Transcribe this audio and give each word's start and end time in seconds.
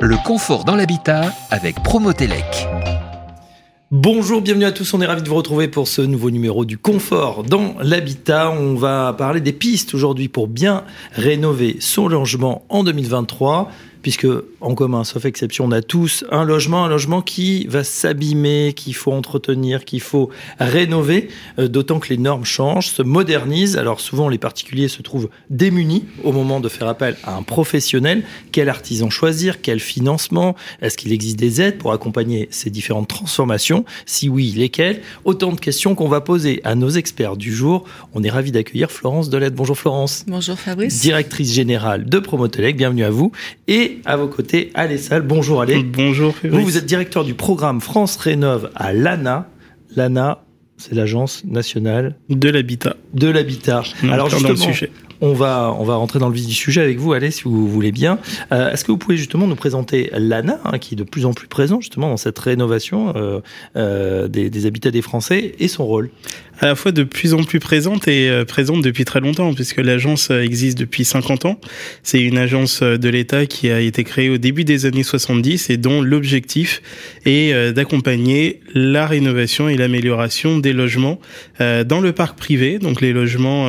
Le 0.00 0.16
confort 0.24 0.64
dans 0.64 0.76
l'habitat 0.76 1.32
avec 1.50 1.82
Promotelec. 1.82 2.68
Bonjour, 3.90 4.42
bienvenue 4.42 4.66
à 4.66 4.72
tous, 4.72 4.92
on 4.92 5.00
est 5.00 5.06
ravis 5.06 5.22
de 5.22 5.28
vous 5.28 5.36
retrouver 5.36 5.68
pour 5.68 5.88
ce 5.88 6.02
nouveau 6.02 6.30
numéro 6.30 6.66
du 6.66 6.76
confort 6.76 7.44
dans 7.44 7.74
l'habitat. 7.80 8.50
On 8.50 8.74
va 8.74 9.14
parler 9.16 9.40
des 9.40 9.54
pistes 9.54 9.94
aujourd'hui 9.94 10.28
pour 10.28 10.48
bien 10.48 10.84
rénover 11.12 11.76
son 11.80 12.08
logement 12.08 12.64
en 12.68 12.84
2023 12.84 13.70
puisque 14.06 14.28
en 14.60 14.76
commun, 14.76 15.02
sauf 15.02 15.24
exception, 15.24 15.64
on 15.64 15.72
a 15.72 15.82
tous 15.82 16.24
un 16.30 16.44
logement, 16.44 16.84
un 16.84 16.88
logement 16.88 17.22
qui 17.22 17.66
va 17.66 17.82
s'abîmer, 17.82 18.72
qu'il 18.72 18.94
faut 18.94 19.10
entretenir, 19.10 19.84
qu'il 19.84 20.00
faut 20.00 20.30
rénover, 20.60 21.26
euh, 21.58 21.66
d'autant 21.66 21.98
que 21.98 22.10
les 22.10 22.16
normes 22.16 22.44
changent, 22.44 22.86
se 22.86 23.02
modernisent. 23.02 23.76
Alors 23.76 23.98
souvent, 23.98 24.28
les 24.28 24.38
particuliers 24.38 24.86
se 24.86 25.02
trouvent 25.02 25.28
démunis 25.50 26.04
au 26.22 26.30
moment 26.30 26.60
de 26.60 26.68
faire 26.68 26.86
appel 26.86 27.16
à 27.24 27.34
un 27.34 27.42
professionnel. 27.42 28.22
Quel 28.52 28.68
artisan 28.68 29.10
choisir? 29.10 29.60
Quel 29.60 29.80
financement? 29.80 30.54
Est-ce 30.80 30.96
qu'il 30.96 31.10
existe 31.12 31.40
des 31.40 31.60
aides 31.60 31.78
pour 31.78 31.90
accompagner 31.90 32.46
ces 32.52 32.70
différentes 32.70 33.08
transformations? 33.08 33.84
Si 34.04 34.28
oui, 34.28 34.52
lesquelles? 34.56 35.00
Autant 35.24 35.50
de 35.50 35.58
questions 35.58 35.96
qu'on 35.96 36.08
va 36.08 36.20
poser 36.20 36.60
à 36.62 36.76
nos 36.76 36.90
experts 36.90 37.36
du 37.36 37.52
jour. 37.52 37.82
On 38.14 38.22
est 38.22 38.30
ravi 38.30 38.52
d'accueillir 38.52 38.92
Florence 38.92 39.30
Delette. 39.30 39.56
Bonjour 39.56 39.76
Florence. 39.76 40.24
Bonjour 40.28 40.56
Fabrice. 40.56 41.00
Directrice 41.00 41.52
générale 41.52 42.08
de 42.08 42.20
Promotelec, 42.20 42.76
bienvenue 42.76 43.02
à 43.02 43.10
vous. 43.10 43.32
Et 43.66 43.95
à 44.04 44.16
vos 44.16 44.28
côtés, 44.28 44.70
Allez 44.74 44.98
Salle. 44.98 45.22
Bonjour 45.22 45.62
Allez. 45.62 45.82
Bonjour 45.82 46.34
Vous, 46.44 46.60
vous 46.60 46.76
êtes 46.76 46.86
directeur 46.86 47.24
du 47.24 47.34
programme 47.34 47.80
France 47.80 48.16
Rénove 48.16 48.70
à 48.74 48.92
l'ANA. 48.92 49.48
L'ANA, 49.94 50.42
c'est 50.76 50.94
l'Agence 50.94 51.44
nationale 51.44 52.16
de 52.28 52.48
l'habitat. 52.48 52.96
De 53.14 53.28
l'habitat. 53.28 53.82
Alors 54.02 54.28
justement, 54.28 54.56
sujet. 54.56 54.90
On 55.20 55.32
va, 55.32 55.74
on 55.78 55.84
va 55.84 55.96
rentrer 55.96 56.18
dans 56.18 56.28
le 56.28 56.34
vif 56.34 56.46
du 56.46 56.54
sujet 56.54 56.82
avec 56.82 56.98
vous, 56.98 57.12
allez, 57.14 57.30
si 57.30 57.44
vous 57.44 57.68
voulez 57.68 57.92
bien. 57.92 58.18
Euh, 58.52 58.70
est-ce 58.72 58.84
que 58.84 58.92
vous 58.92 58.98
pouvez 58.98 59.16
justement 59.16 59.46
nous 59.46 59.56
présenter 59.56 60.10
l'ANA, 60.12 60.60
hein, 60.64 60.78
qui 60.78 60.94
est 60.94 60.96
de 60.96 61.04
plus 61.04 61.24
en 61.24 61.32
plus 61.32 61.48
présent 61.48 61.80
justement 61.80 62.08
dans 62.08 62.16
cette 62.16 62.38
rénovation 62.38 63.14
euh, 63.16 63.40
euh, 63.76 64.28
des, 64.28 64.50
des, 64.50 64.66
habitats 64.66 64.90
des 64.90 65.02
Français 65.02 65.54
et 65.58 65.68
son 65.68 65.86
rôle? 65.86 66.10
À 66.60 66.66
la 66.66 66.74
fois 66.74 66.92
de 66.92 67.02
plus 67.02 67.34
en 67.34 67.44
plus 67.44 67.60
présente 67.60 68.08
et 68.08 68.28
euh, 68.28 68.44
présente 68.44 68.82
depuis 68.82 69.04
très 69.04 69.20
longtemps, 69.20 69.52
puisque 69.52 69.78
l'agence 69.78 70.30
euh, 70.30 70.42
existe 70.42 70.78
depuis 70.78 71.04
50 71.04 71.44
ans. 71.44 71.60
C'est 72.02 72.20
une 72.20 72.38
agence 72.38 72.80
euh, 72.82 72.96
de 72.96 73.08
l'État 73.08 73.46
qui 73.46 73.70
a 73.70 73.80
été 73.80 74.04
créée 74.04 74.30
au 74.30 74.38
début 74.38 74.64
des 74.64 74.86
années 74.86 75.02
70 75.02 75.70
et 75.70 75.76
dont 75.76 76.00
l'objectif 76.00 76.82
est 77.24 77.72
d'accompagner 77.72 78.60
la 78.74 79.06
rénovation 79.06 79.68
et 79.68 79.76
l'amélioration 79.76 80.58
des 80.58 80.72
logements 80.72 81.20
dans 81.58 82.00
le 82.00 82.12
parc 82.12 82.38
privé, 82.38 82.78
donc 82.78 83.00
les 83.00 83.12
logements 83.12 83.68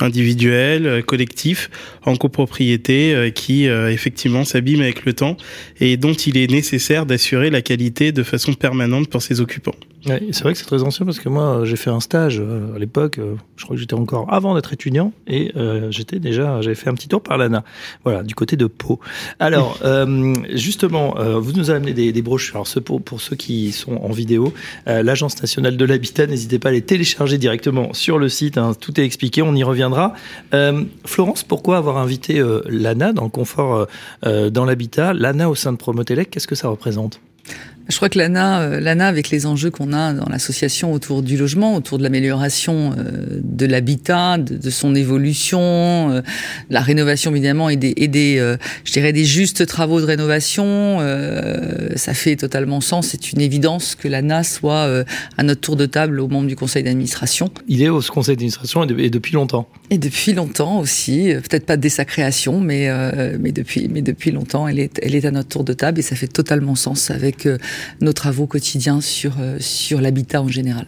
individuels, 0.00 1.02
collectifs, 1.04 1.70
en 2.04 2.16
copropriété, 2.16 3.32
qui 3.34 3.64
effectivement 3.64 4.44
s'abîment 4.44 4.82
avec 4.82 5.04
le 5.04 5.12
temps 5.12 5.36
et 5.80 5.96
dont 5.96 6.14
il 6.14 6.36
est 6.36 6.50
nécessaire 6.50 7.06
d'assurer 7.06 7.50
la 7.50 7.62
qualité 7.62 8.12
de 8.12 8.22
façon 8.22 8.52
permanente 8.54 9.08
pour 9.08 9.22
ses 9.22 9.40
occupants. 9.40 9.76
Ouais, 10.06 10.20
c'est 10.32 10.42
vrai 10.42 10.52
que 10.52 10.58
c'est 10.58 10.64
très 10.64 10.82
ancien 10.82 11.06
parce 11.06 11.20
que 11.20 11.28
moi 11.28 11.60
j'ai 11.64 11.76
fait 11.76 11.90
un 11.90 12.00
stage 12.00 12.40
euh, 12.40 12.74
à 12.74 12.78
l'époque, 12.78 13.18
euh, 13.18 13.36
je 13.56 13.64
crois 13.64 13.76
que 13.76 13.80
j'étais 13.80 13.94
encore 13.94 14.32
avant 14.32 14.56
d'être 14.56 14.72
étudiant 14.72 15.12
et 15.28 15.52
euh, 15.56 15.92
j'étais 15.92 16.18
déjà, 16.18 16.60
j'avais 16.60 16.74
fait 16.74 16.90
un 16.90 16.94
petit 16.94 17.06
tour 17.06 17.22
par 17.22 17.38
l'ANA, 17.38 17.62
voilà, 18.02 18.24
du 18.24 18.34
côté 18.34 18.56
de 18.56 18.66
Pau. 18.66 18.98
Alors 19.38 19.78
justement, 20.50 21.14
vous 21.38 21.52
nous 21.52 21.70
avez 21.70 21.76
amené 21.76 21.92
des, 21.92 22.12
des 22.12 22.22
brochures. 22.22 22.56
Alors 22.56 22.66
pour, 22.84 23.02
pour 23.02 23.20
ceux 23.20 23.36
qui 23.36 23.70
sont 23.72 23.94
en 23.96 24.10
vidéo, 24.10 24.52
l'Agence 24.86 25.40
nationale 25.40 25.76
de 25.76 25.84
l'habitat, 25.84 26.26
n'hésitez 26.26 26.58
pas 26.58 26.70
à 26.70 26.72
les 26.72 26.82
télécharger 26.82 27.38
directement 27.38 27.92
sur 27.92 28.18
le 28.18 28.28
site. 28.28 28.58
Hein, 28.58 28.72
tout 28.78 29.00
est 29.00 29.04
expliqué, 29.04 29.42
on 29.42 29.54
y 29.54 29.62
reviendra. 29.62 30.14
Florence, 31.04 31.44
pourquoi 31.44 31.76
avoir 31.76 31.98
invité 31.98 32.42
l'ANA 32.66 33.12
dans 33.12 33.24
le 33.24 33.30
confort 33.30 33.86
dans 34.24 34.64
l'habitat, 34.64 35.12
l'ANA 35.12 35.48
au 35.48 35.54
sein 35.54 35.72
de 35.72 35.78
Promotelec, 35.78 36.30
qu'est-ce 36.30 36.48
que 36.48 36.54
ça 36.54 36.68
représente? 36.68 37.20
Je 37.88 37.96
crois 37.96 38.08
que 38.08 38.18
l'ANA, 38.18 38.60
euh, 38.60 38.80
l'ANA 38.80 39.06
avec 39.06 39.30
les 39.30 39.44
enjeux 39.46 39.70
qu'on 39.70 39.92
a 39.92 40.12
dans 40.12 40.28
l'association 40.28 40.92
autour 40.92 41.22
du 41.22 41.36
logement, 41.36 41.74
autour 41.74 41.98
de 41.98 42.02
l'amélioration 42.02 42.94
euh, 42.96 43.40
de 43.42 43.66
l'habitat, 43.66 44.38
de, 44.38 44.70
son 44.70 44.94
évolution, 44.94 45.60
euh, 45.60 46.22
la 46.70 46.80
rénovation 46.80 47.32
évidemment 47.32 47.68
et 47.68 47.76
des, 47.76 47.92
et 47.96 48.08
des 48.08 48.56
je 48.84 48.92
dirais 48.92 49.12
des 49.12 49.24
justes 49.24 49.66
travaux 49.66 50.00
de 50.00 50.06
rénovation, 50.06 50.98
ça 51.96 52.14
fait 52.14 52.36
totalement 52.36 52.80
sens. 52.80 53.08
C'est 53.08 53.32
une 53.32 53.40
évidence 53.40 53.94
que 53.94 54.08
l'ANA 54.08 54.42
soit 54.42 55.04
à 55.36 55.42
notre 55.42 55.60
tour 55.60 55.76
de 55.76 55.86
table 55.86 56.20
aux 56.20 56.28
membres 56.28 56.46
du 56.46 56.56
conseil 56.56 56.82
d'administration. 56.82 57.50
Il 57.68 57.82
est 57.82 57.88
au 57.88 58.00
conseil 58.00 58.36
d'administration 58.36 58.84
et, 58.84 59.10
depuis 59.10 59.34
longtemps. 59.34 59.68
Et 59.90 59.98
depuis 59.98 60.32
longtemps 60.32 60.78
aussi, 60.78 61.32
peut-être 61.34 61.66
pas 61.66 61.76
dès 61.76 61.88
sa 61.88 62.04
création, 62.04 62.60
mais 62.60 62.88
mais 63.38 63.52
depuis 63.52 63.88
mais 63.88 64.02
depuis 64.02 64.30
longtemps, 64.30 64.66
elle 64.68 64.78
est 64.78 64.98
elle 65.02 65.14
est 65.14 65.24
à 65.24 65.30
notre 65.30 65.48
tour 65.48 65.64
de 65.64 65.72
table 65.72 65.98
et 65.98 66.02
ça 66.02 66.16
fait 66.16 66.28
totalement 66.28 66.74
sens 66.74 67.10
avec 67.10 67.46
nos 68.00 68.12
travaux 68.12 68.46
quotidiens 68.46 69.00
sur, 69.00 69.32
euh, 69.40 69.56
sur 69.60 70.00
l'habitat 70.00 70.42
en 70.42 70.48
général. 70.48 70.86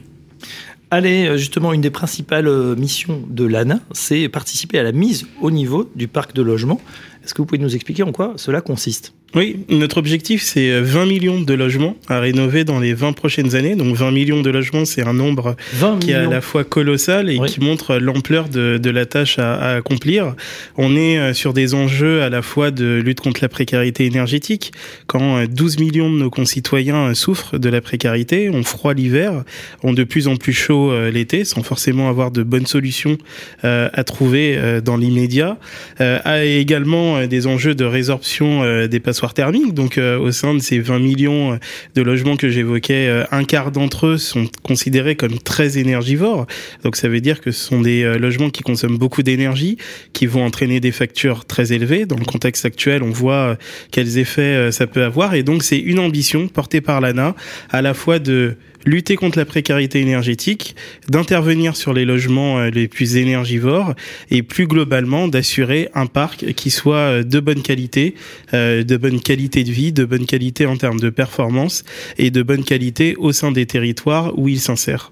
Allez, 0.90 1.26
euh, 1.26 1.36
justement, 1.36 1.72
une 1.72 1.80
des 1.80 1.90
principales 1.90 2.46
euh, 2.46 2.76
missions 2.76 3.22
de 3.28 3.44
l'ANA, 3.44 3.80
c'est 3.92 4.28
participer 4.28 4.78
à 4.78 4.82
la 4.82 4.92
mise 4.92 5.26
au 5.40 5.50
niveau 5.50 5.90
du 5.96 6.06
parc 6.06 6.34
de 6.34 6.42
logement. 6.42 6.80
Est-ce 7.24 7.34
que 7.34 7.42
vous 7.42 7.46
pouvez 7.46 7.60
nous 7.60 7.74
expliquer 7.74 8.02
en 8.02 8.12
quoi 8.12 8.34
cela 8.36 8.60
consiste? 8.60 9.12
Oui, 9.34 9.56
notre 9.68 9.98
objectif, 9.98 10.42
c'est 10.42 10.80
20 10.80 11.00
euh, 11.00 11.06
millions 11.06 11.40
de 11.40 11.54
logements 11.54 11.96
à 12.08 12.20
rénover 12.20 12.62
dans 12.62 12.78
les 12.78 12.94
20 12.94 13.14
prochaines 13.14 13.56
années. 13.56 13.74
Donc 13.74 13.96
20 13.96 14.12
millions 14.12 14.42
de 14.42 14.50
logements, 14.50 14.84
c'est 14.84 15.02
un 15.02 15.12
nombre 15.12 15.56
qui 16.00 16.12
est 16.12 16.14
à 16.14 16.26
la 16.26 16.40
fois 16.40 16.62
colossal 16.62 17.30
et 17.30 17.40
qui 17.40 17.60
montre 17.60 17.96
l'ampleur 17.96 18.48
de, 18.48 18.78
de, 18.78 18.90
la 18.90 19.06
tâche 19.06 19.40
à, 19.40 19.54
à, 19.54 19.76
accomplir. 19.76 20.34
On 20.76 20.94
est 20.94 21.18
euh, 21.18 21.34
sur 21.34 21.52
des 21.52 21.74
enjeux 21.74 22.22
à 22.22 22.30
la 22.30 22.42
fois 22.42 22.70
de 22.70 23.00
lutte 23.04 23.20
contre 23.20 23.40
la 23.42 23.48
précarité 23.48 24.06
énergétique. 24.06 24.72
Quand 25.08 25.44
12 25.44 25.76
euh, 25.76 25.80
millions 25.80 26.10
de 26.12 26.18
nos 26.18 26.30
concitoyens 26.30 27.12
souffrent 27.14 27.58
de 27.58 27.68
la 27.68 27.80
précarité, 27.80 28.50
ont 28.50 28.62
froid 28.62 28.94
l'hiver, 28.94 29.42
ont 29.82 29.92
de 29.92 30.04
plus 30.04 30.28
en 30.28 30.36
plus 30.36 30.52
chaud 30.52 30.92
l'été, 31.10 31.44
sans 31.44 31.62
forcément 31.62 32.08
avoir 32.08 32.30
de 32.30 32.42
bonnes 32.42 32.66
solutions 32.66 33.18
à 33.62 34.04
trouver 34.04 34.80
dans 34.84 34.96
l'immédiat, 34.96 35.58
a 35.98 36.44
également 36.44 37.26
des 37.26 37.46
enjeux 37.46 37.74
de 37.74 37.84
résorption 37.84 38.86
des 38.86 39.00
passoires 39.00 39.23
thermique. 39.32 39.72
Donc 39.72 39.96
euh, 39.96 40.18
au 40.18 40.30
sein 40.32 40.52
de 40.54 40.58
ces 40.58 40.78
20 40.78 40.98
millions 40.98 41.54
euh, 41.54 41.56
de 41.94 42.02
logements 42.02 42.36
que 42.36 42.50
j'évoquais, 42.50 43.06
euh, 43.08 43.24
un 43.30 43.44
quart 43.44 43.70
d'entre 43.70 44.08
eux 44.08 44.18
sont 44.18 44.46
considérés 44.62 45.16
comme 45.16 45.38
très 45.38 45.78
énergivores. 45.78 46.46
Donc 46.82 46.96
ça 46.96 47.08
veut 47.08 47.20
dire 47.20 47.40
que 47.40 47.50
ce 47.50 47.64
sont 47.64 47.80
des 47.80 48.18
logements 48.18 48.50
qui 48.50 48.62
consomment 48.62 48.98
beaucoup 48.98 49.22
d'énergie, 49.22 49.78
qui 50.12 50.26
vont 50.26 50.44
entraîner 50.44 50.80
des 50.80 50.92
factures 50.92 51.46
très 51.46 51.72
élevées. 51.72 52.04
Dans 52.04 52.18
le 52.18 52.24
contexte 52.24 52.66
actuel, 52.66 53.02
on 53.02 53.10
voit 53.10 53.56
quels 53.90 54.18
effets 54.18 54.70
ça 54.72 54.86
peut 54.86 55.04
avoir. 55.04 55.34
Et 55.34 55.42
donc 55.42 55.62
c'est 55.62 55.78
une 55.78 55.98
ambition 55.98 56.48
portée 56.48 56.80
par 56.80 57.00
l'ANA, 57.00 57.34
à 57.70 57.80
la 57.80 57.94
fois 57.94 58.18
de 58.18 58.56
lutter 58.84 59.16
contre 59.16 59.38
la 59.38 59.44
précarité 59.44 60.00
énergétique, 60.00 60.76
d'intervenir 61.08 61.76
sur 61.76 61.92
les 61.92 62.04
logements 62.04 62.58
euh, 62.58 62.70
les 62.70 62.88
plus 62.88 63.16
énergivores 63.16 63.94
et 64.30 64.42
plus 64.42 64.66
globalement 64.66 65.28
d'assurer 65.28 65.88
un 65.94 66.06
parc 66.06 66.52
qui 66.54 66.70
soit 66.70 66.96
euh, 66.96 67.22
de 67.22 67.40
bonne 67.40 67.62
qualité, 67.62 68.14
euh, 68.52 68.82
de 68.82 68.96
bonne 68.96 69.20
qualité 69.20 69.64
de 69.64 69.70
vie, 69.70 69.92
de 69.92 70.04
bonne 70.04 70.26
qualité 70.26 70.66
en 70.66 70.76
termes 70.76 71.00
de 71.00 71.10
performance 71.10 71.84
et 72.18 72.30
de 72.30 72.42
bonne 72.42 72.64
qualité 72.64 73.16
au 73.16 73.32
sein 73.32 73.52
des 73.52 73.66
territoires 73.66 74.38
où 74.38 74.48
il 74.48 74.60
s'insère. 74.60 75.10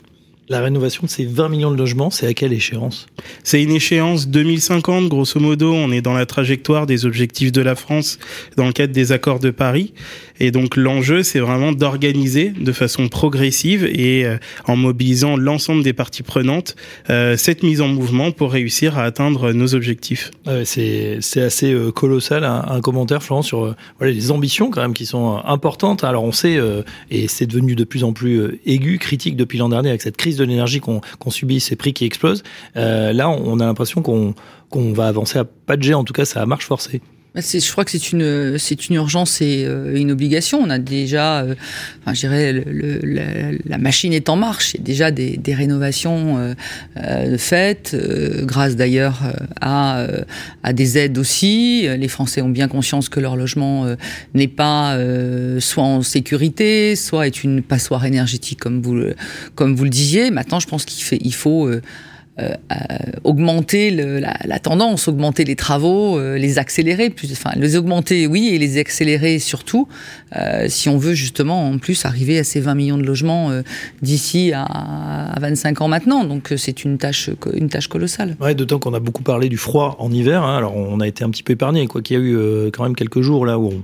La 0.48 0.60
rénovation 0.60 1.04
de 1.04 1.08
ces 1.08 1.24
20 1.24 1.48
millions 1.48 1.70
de 1.70 1.76
logements, 1.76 2.10
c'est 2.10 2.26
à 2.26 2.34
quelle 2.34 2.52
échéance? 2.52 3.06
C'est 3.44 3.62
une 3.62 3.70
échéance 3.70 4.28
2050, 4.28 5.08
grosso 5.08 5.38
modo. 5.38 5.72
On 5.72 5.92
est 5.92 6.02
dans 6.02 6.12
la 6.12 6.26
trajectoire 6.26 6.86
des 6.86 7.06
objectifs 7.06 7.52
de 7.52 7.62
la 7.62 7.76
France 7.76 8.18
dans 8.56 8.66
le 8.66 8.72
cadre 8.72 8.92
des 8.92 9.12
accords 9.12 9.38
de 9.38 9.50
Paris. 9.50 9.94
Et 10.40 10.50
donc 10.50 10.76
l'enjeu, 10.76 11.22
c'est 11.22 11.40
vraiment 11.40 11.72
d'organiser 11.72 12.50
de 12.50 12.72
façon 12.72 13.08
progressive 13.08 13.84
et 13.84 14.24
euh, 14.24 14.36
en 14.66 14.76
mobilisant 14.76 15.36
l'ensemble 15.36 15.82
des 15.82 15.92
parties 15.92 16.22
prenantes 16.22 16.76
euh, 17.10 17.36
cette 17.36 17.62
mise 17.62 17.80
en 17.80 17.88
mouvement 17.88 18.32
pour 18.32 18.52
réussir 18.52 18.98
à 18.98 19.04
atteindre 19.04 19.52
nos 19.52 19.74
objectifs. 19.74 20.30
c'est 20.64 21.18
assez 21.36 21.72
euh, 21.72 21.90
colossal. 21.90 22.44
Un, 22.44 22.64
un, 22.68 22.80
commentaire, 22.80 23.22
Florent, 23.22 23.42
sur 23.42 23.74
les 24.00 24.30
ambitions 24.30 24.70
quand 24.70 24.82
même 24.82 24.94
qui 24.94 25.06
sont 25.06 25.40
importantes. 25.44 26.04
Alors 26.04 26.24
on 26.24 26.32
sait, 26.32 26.58
et 27.10 27.28
c'est 27.28 27.46
devenu 27.46 27.74
de 27.74 27.84
plus 27.84 28.04
en 28.04 28.12
plus 28.12 28.60
aigu, 28.66 28.98
critique 28.98 29.36
depuis 29.36 29.58
l'an 29.58 29.68
dernier 29.68 29.90
avec 29.90 30.02
cette 30.02 30.16
crise 30.16 30.36
de 30.36 30.44
l'énergie 30.44 30.80
qu'on 30.80 31.00
subit, 31.30 31.60
ces 31.60 31.76
prix 31.76 31.92
qui 31.92 32.04
explosent, 32.04 32.42
là, 32.74 33.28
on 33.30 33.60
a 33.60 33.66
l'impression 33.66 34.02
qu'on 34.02 34.34
va 34.92 35.06
avancer 35.06 35.38
à 35.38 35.44
pas 35.44 35.76
de 35.76 35.82
jet. 35.82 35.94
En 35.94 36.04
tout 36.04 36.12
cas, 36.12 36.24
ça 36.24 36.44
marche 36.46 36.66
forcée. 36.66 37.00
Bah, 37.34 37.40
je 37.40 37.72
crois 37.72 37.86
que 37.86 37.90
c'est 37.90 38.12
une 38.12 38.58
c'est 38.58 38.90
une 38.90 38.96
urgence 38.96 39.40
et 39.40 39.64
euh, 39.66 39.96
une 39.96 40.10
obligation. 40.10 40.58
On 40.60 40.68
a 40.68 40.78
déjà, 40.78 41.40
euh, 41.40 41.54
enfin, 42.04 42.12
je 42.12 42.26
le, 42.26 43.58
la, 43.64 43.78
machine 43.78 44.12
est 44.12 44.28
en 44.28 44.36
marche. 44.36 44.74
Il 44.74 44.80
y 44.80 44.80
a 44.80 44.84
déjà 44.84 45.10
des, 45.10 45.38
des 45.38 45.54
rénovations 45.54 46.36
euh, 46.36 46.54
euh 46.98 47.38
faites, 47.38 47.96
grâce 48.42 48.76
d'ailleurs 48.76 49.20
à 49.62 50.06
à 50.62 50.72
des 50.74 50.98
aides 50.98 51.16
aussi. 51.16 51.88
Les 51.96 52.08
Français 52.08 52.42
ont 52.42 52.50
bien 52.50 52.68
conscience 52.68 53.08
que 53.08 53.18
leur 53.18 53.36
logement 53.36 53.86
n'est 54.34 54.48
pas 54.48 54.98
soit 55.58 55.84
en 55.84 56.02
sécurité, 56.02 56.96
soit 56.96 57.26
est 57.26 57.44
une 57.44 57.62
passoire 57.62 58.04
énergétique 58.04 58.60
comme 58.60 58.82
vous 58.82 59.00
comme 59.54 59.74
vous 59.74 59.84
le 59.84 59.90
disiez. 59.90 60.30
Maintenant, 60.30 60.60
je 60.60 60.66
pense 60.66 60.84
qu'il 60.84 61.02
fait 61.02 61.18
il 61.22 61.34
faut 61.34 61.70
augmenter 63.24 63.90
la, 63.90 64.58
tendance, 64.58 65.06
augmenter 65.06 65.44
les 65.44 65.56
travaux, 65.56 66.18
les 66.18 66.58
accélérer, 66.58 67.14
enfin 67.30 67.50
les 67.56 67.76
augmenter 67.76 68.26
oui 68.26 68.50
et 68.52 68.58
les 68.58 68.78
accélérer 68.78 69.38
surtout 69.38 69.86
si 70.68 70.88
on 70.88 70.96
veut 70.96 71.12
justement 71.12 71.68
en 71.68 71.78
plus 71.78 72.06
arriver 72.06 72.38
à 72.38 72.44
ces 72.44 72.60
20 72.60 72.74
millions 72.74 72.98
de 72.98 73.02
logements 73.02 73.50
d'ici 74.00 74.52
à, 74.52 74.62
à, 74.62 75.40
25 75.40 75.82
ans 75.82 75.88
maintenant. 75.88 76.24
Donc 76.24 76.54
c'est 76.56 76.84
une 76.84 76.96
tâche 76.96 77.30
une 77.52 77.68
tâche 77.68 77.88
colossale. 77.88 78.36
Ouais, 78.40 78.54
d'autant 78.54 78.78
qu'on 78.78 78.94
a 78.94 79.00
beaucoup 79.00 79.22
parlé 79.22 79.48
du 79.48 79.58
froid 79.58 79.96
en 79.98 80.10
hiver. 80.10 80.42
Hein. 80.42 80.56
Alors 80.56 80.74
on 80.74 81.00
a 81.00 81.06
été 81.06 81.24
un 81.24 81.30
petit 81.30 81.42
peu 81.42 81.52
épargné 81.52 81.86
quoi 81.86 82.00
qu'il 82.00 82.16
y 82.16 82.20
a 82.20 82.22
eu 82.22 82.70
quand 82.72 82.84
même 82.84 82.96
quelques 82.96 83.20
jours 83.20 83.44
là 83.44 83.58
où 83.58 83.68
on, 83.68 83.82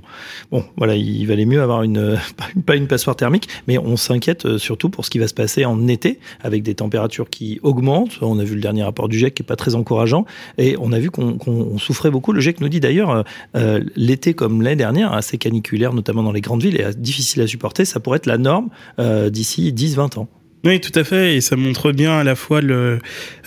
bon 0.51 0.65
voilà 0.75 0.95
il 0.95 1.25
valait 1.27 1.45
mieux 1.45 1.61
avoir 1.61 1.83
une 1.83 2.17
pas 2.65 2.75
une 2.75 2.87
passoire 2.87 3.15
thermique, 3.15 3.47
mais 3.67 3.77
on 3.77 3.97
s'inquiète 3.97 4.57
surtout 4.57 4.89
pour 4.89 5.05
ce 5.05 5.09
qui 5.09 5.19
va 5.19 5.27
se 5.27 5.33
passer 5.33 5.65
en 5.65 5.87
été 5.87 6.19
avec 6.41 6.63
des 6.63 6.75
températures 6.75 7.29
qui 7.29 7.59
augmentent. 7.63 8.19
A 8.39 8.43
vu 8.43 8.55
le 8.55 8.61
dernier 8.61 8.83
rapport 8.83 9.09
du 9.09 9.17
GIEC 9.17 9.35
qui 9.35 9.43
est 9.43 9.45
pas 9.45 9.55
très 9.55 9.75
encourageant 9.75 10.25
et 10.57 10.75
on 10.79 10.91
a 10.91 10.99
vu 10.99 11.11
qu'on 11.11 11.77
souffrait 11.77 12.11
beaucoup. 12.11 12.31
Le 12.31 12.41
GIEC 12.41 12.61
nous 12.61 12.69
dit 12.69 12.79
d'ailleurs 12.79 13.09
euh, 13.11 13.23
euh, 13.55 13.83
l'été 13.95 14.33
comme 14.33 14.61
l'année 14.61 14.75
dernière, 14.75 15.13
assez 15.13 15.37
caniculaire 15.37 15.93
notamment 15.93 16.23
dans 16.23 16.31
les 16.31 16.41
grandes 16.41 16.63
villes 16.63 16.79
et 16.79 16.93
difficile 16.95 17.41
à 17.41 17.47
supporter, 17.47 17.85
ça 17.85 17.99
pourrait 17.99 18.17
être 18.17 18.25
la 18.25 18.37
norme 18.37 18.69
euh, 18.99 19.29
d'ici 19.29 19.73
10-20 19.73 20.19
ans. 20.19 20.27
Oui, 20.65 20.81
tout 20.81 20.91
à 20.99 21.05
fait, 21.05 21.37
et 21.37 21.41
ça 21.41 21.55
montre 21.55 21.93
bien 21.93 22.19
à 22.19 22.25
la 22.25 22.35
fois 22.35 22.59
euh, 22.61 22.99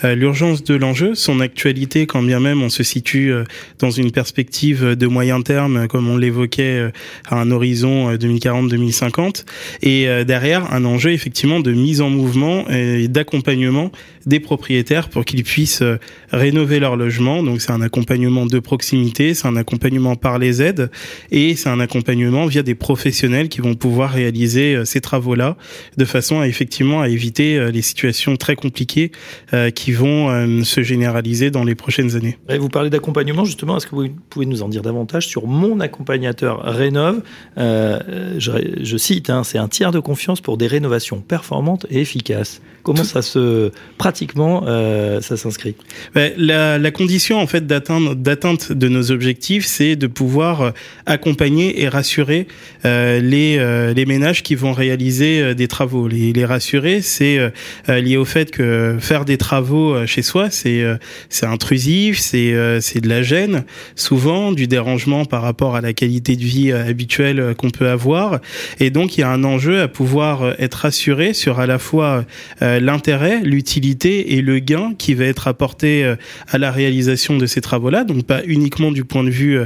l'urgence 0.02 0.64
de 0.64 0.74
l'enjeu, 0.74 1.14
son 1.14 1.40
actualité, 1.40 2.06
quand 2.06 2.22
bien 2.22 2.40
même 2.40 2.62
on 2.62 2.70
se 2.70 2.82
situe 2.82 3.30
euh, 3.30 3.44
dans 3.80 3.90
une 3.90 4.10
perspective 4.12 4.96
de 4.96 5.06
moyen 5.06 5.42
terme, 5.42 5.88
comme 5.88 6.08
on 6.08 6.16
l'évoquait, 6.16 6.78
euh, 6.78 6.90
à 7.28 7.38
un 7.38 7.50
horizon 7.50 8.14
2040-2050, 8.14 9.44
et 9.82 10.06
derrière 10.24 10.72
un 10.72 10.86
enjeu 10.86 11.12
effectivement 11.12 11.60
de 11.60 11.72
mise 11.72 12.00
en 12.00 12.08
mouvement 12.08 12.66
et 12.70 13.08
d'accompagnement 13.08 13.92
des 14.26 14.40
propriétaires 14.40 15.08
pour 15.08 15.24
qu'ils 15.24 15.44
puissent 15.44 15.82
rénover 16.30 16.80
leur 16.80 16.96
logement. 16.96 17.42
Donc 17.42 17.60
c'est 17.60 17.72
un 17.72 17.82
accompagnement 17.82 18.46
de 18.46 18.58
proximité, 18.58 19.34
c'est 19.34 19.48
un 19.48 19.56
accompagnement 19.56 20.16
par 20.16 20.38
les 20.38 20.62
aides, 20.62 20.90
et 21.30 21.56
c'est 21.56 21.68
un 21.68 21.80
accompagnement 21.80 22.46
via 22.46 22.62
des 22.62 22.74
professionnels 22.74 23.48
qui 23.48 23.60
vont 23.60 23.74
pouvoir 23.74 24.10
réaliser 24.10 24.84
ces 24.84 25.00
travaux-là 25.00 25.56
de 25.96 26.04
façon 26.04 26.40
à 26.40 26.48
effectivement 26.48 27.00
à 27.00 27.08
éviter 27.08 27.56
euh, 27.56 27.70
les 27.70 27.82
situations 27.82 28.36
très 28.36 28.56
compliquées 28.56 29.12
euh, 29.52 29.70
qui 29.70 29.92
vont 29.92 30.28
euh, 30.28 30.62
se 30.64 30.82
généraliser 30.82 31.50
dans 31.50 31.64
les 31.64 31.74
prochaines 31.74 32.16
années. 32.16 32.38
vous 32.48 32.68
parlez 32.68 32.90
d'accompagnement, 32.90 33.44
justement, 33.44 33.76
est-ce 33.76 33.86
que 33.86 33.94
vous 33.94 34.08
pouvez 34.30 34.46
nous 34.46 34.62
en 34.62 34.68
dire 34.68 34.82
davantage 34.82 35.26
sur 35.26 35.46
mon 35.46 35.80
accompagnateur 35.80 36.62
Rénov 36.62 37.22
je, 37.56 38.96
cite, 38.96 39.30
hein, 39.30 39.44
c'est 39.44 39.58
un 39.58 39.68
tiers 39.68 39.92
de 39.92 39.98
confiance 39.98 40.40
pour 40.40 40.56
des 40.56 40.66
rénovations 40.66 41.20
performantes 41.20 41.86
et 41.90 42.00
efficaces. 42.00 42.60
Comment 42.82 43.04
ça 43.04 43.22
se 43.22 43.70
pratiquement 44.12 44.64
ça 45.20 45.36
s'inscrit. 45.36 45.74
La, 46.14 46.90
condition 46.90 47.38
en 47.38 47.46
fait 47.46 47.66
d'atteinte 47.66 48.72
de 48.72 48.88
nos 48.88 49.10
objectifs, 49.10 49.64
c'est 49.64 49.96
de 49.96 50.06
pouvoir 50.06 50.72
accompagner 51.06 51.82
et 51.82 51.88
rassurer 51.88 52.46
les, 52.84 53.92
les 53.94 54.06
ménages 54.06 54.42
qui 54.42 54.54
vont 54.54 54.72
réaliser 54.72 55.54
des 55.54 55.68
travaux, 55.68 56.08
les, 56.08 56.44
rassurer 56.44 57.00
c'est 57.00 57.38
euh, 57.38 57.50
euh, 57.88 58.00
lié 58.00 58.16
au 58.16 58.24
fait 58.24 58.50
que 58.50 58.96
faire 59.00 59.24
des 59.24 59.36
travaux 59.36 59.94
euh, 59.94 60.06
chez 60.06 60.22
soi, 60.22 60.48
c'est 60.50 60.82
intrusif, 61.42 62.18
c'est 62.18 62.52
de 62.52 63.08
la 63.08 63.22
gêne, 63.22 63.64
souvent 63.96 64.52
du 64.52 64.66
dérangement 64.66 65.24
par 65.24 65.42
rapport 65.42 65.76
à 65.76 65.80
la 65.80 65.92
qualité 65.92 66.36
de 66.36 66.42
vie 66.42 66.72
habituelle 66.72 67.54
qu'on 67.56 67.70
peut 67.70 67.88
avoir, 67.88 68.40
et 68.80 68.90
donc 68.90 69.16
il 69.16 69.22
y 69.22 69.24
a 69.24 69.30
un 69.30 69.44
enjeu 69.44 69.80
à 69.80 69.88
pouvoir 69.88 70.54
être 70.58 70.84
assuré 70.84 71.32
sur 71.34 71.60
à 71.60 71.66
la 71.66 71.78
fois 71.78 72.24
l'intérêt, 72.60 73.40
l'utilité 73.42 74.01
et 74.08 74.42
le 74.42 74.58
gain 74.58 74.94
qui 74.96 75.14
va 75.14 75.24
être 75.24 75.48
apporté 75.48 76.14
à 76.48 76.58
la 76.58 76.70
réalisation 76.70 77.36
de 77.36 77.46
ces 77.46 77.60
travaux-là, 77.60 78.04
donc 78.04 78.24
pas 78.24 78.42
uniquement 78.46 78.90
du 78.90 79.04
point 79.04 79.24
de 79.24 79.30
vue 79.30 79.58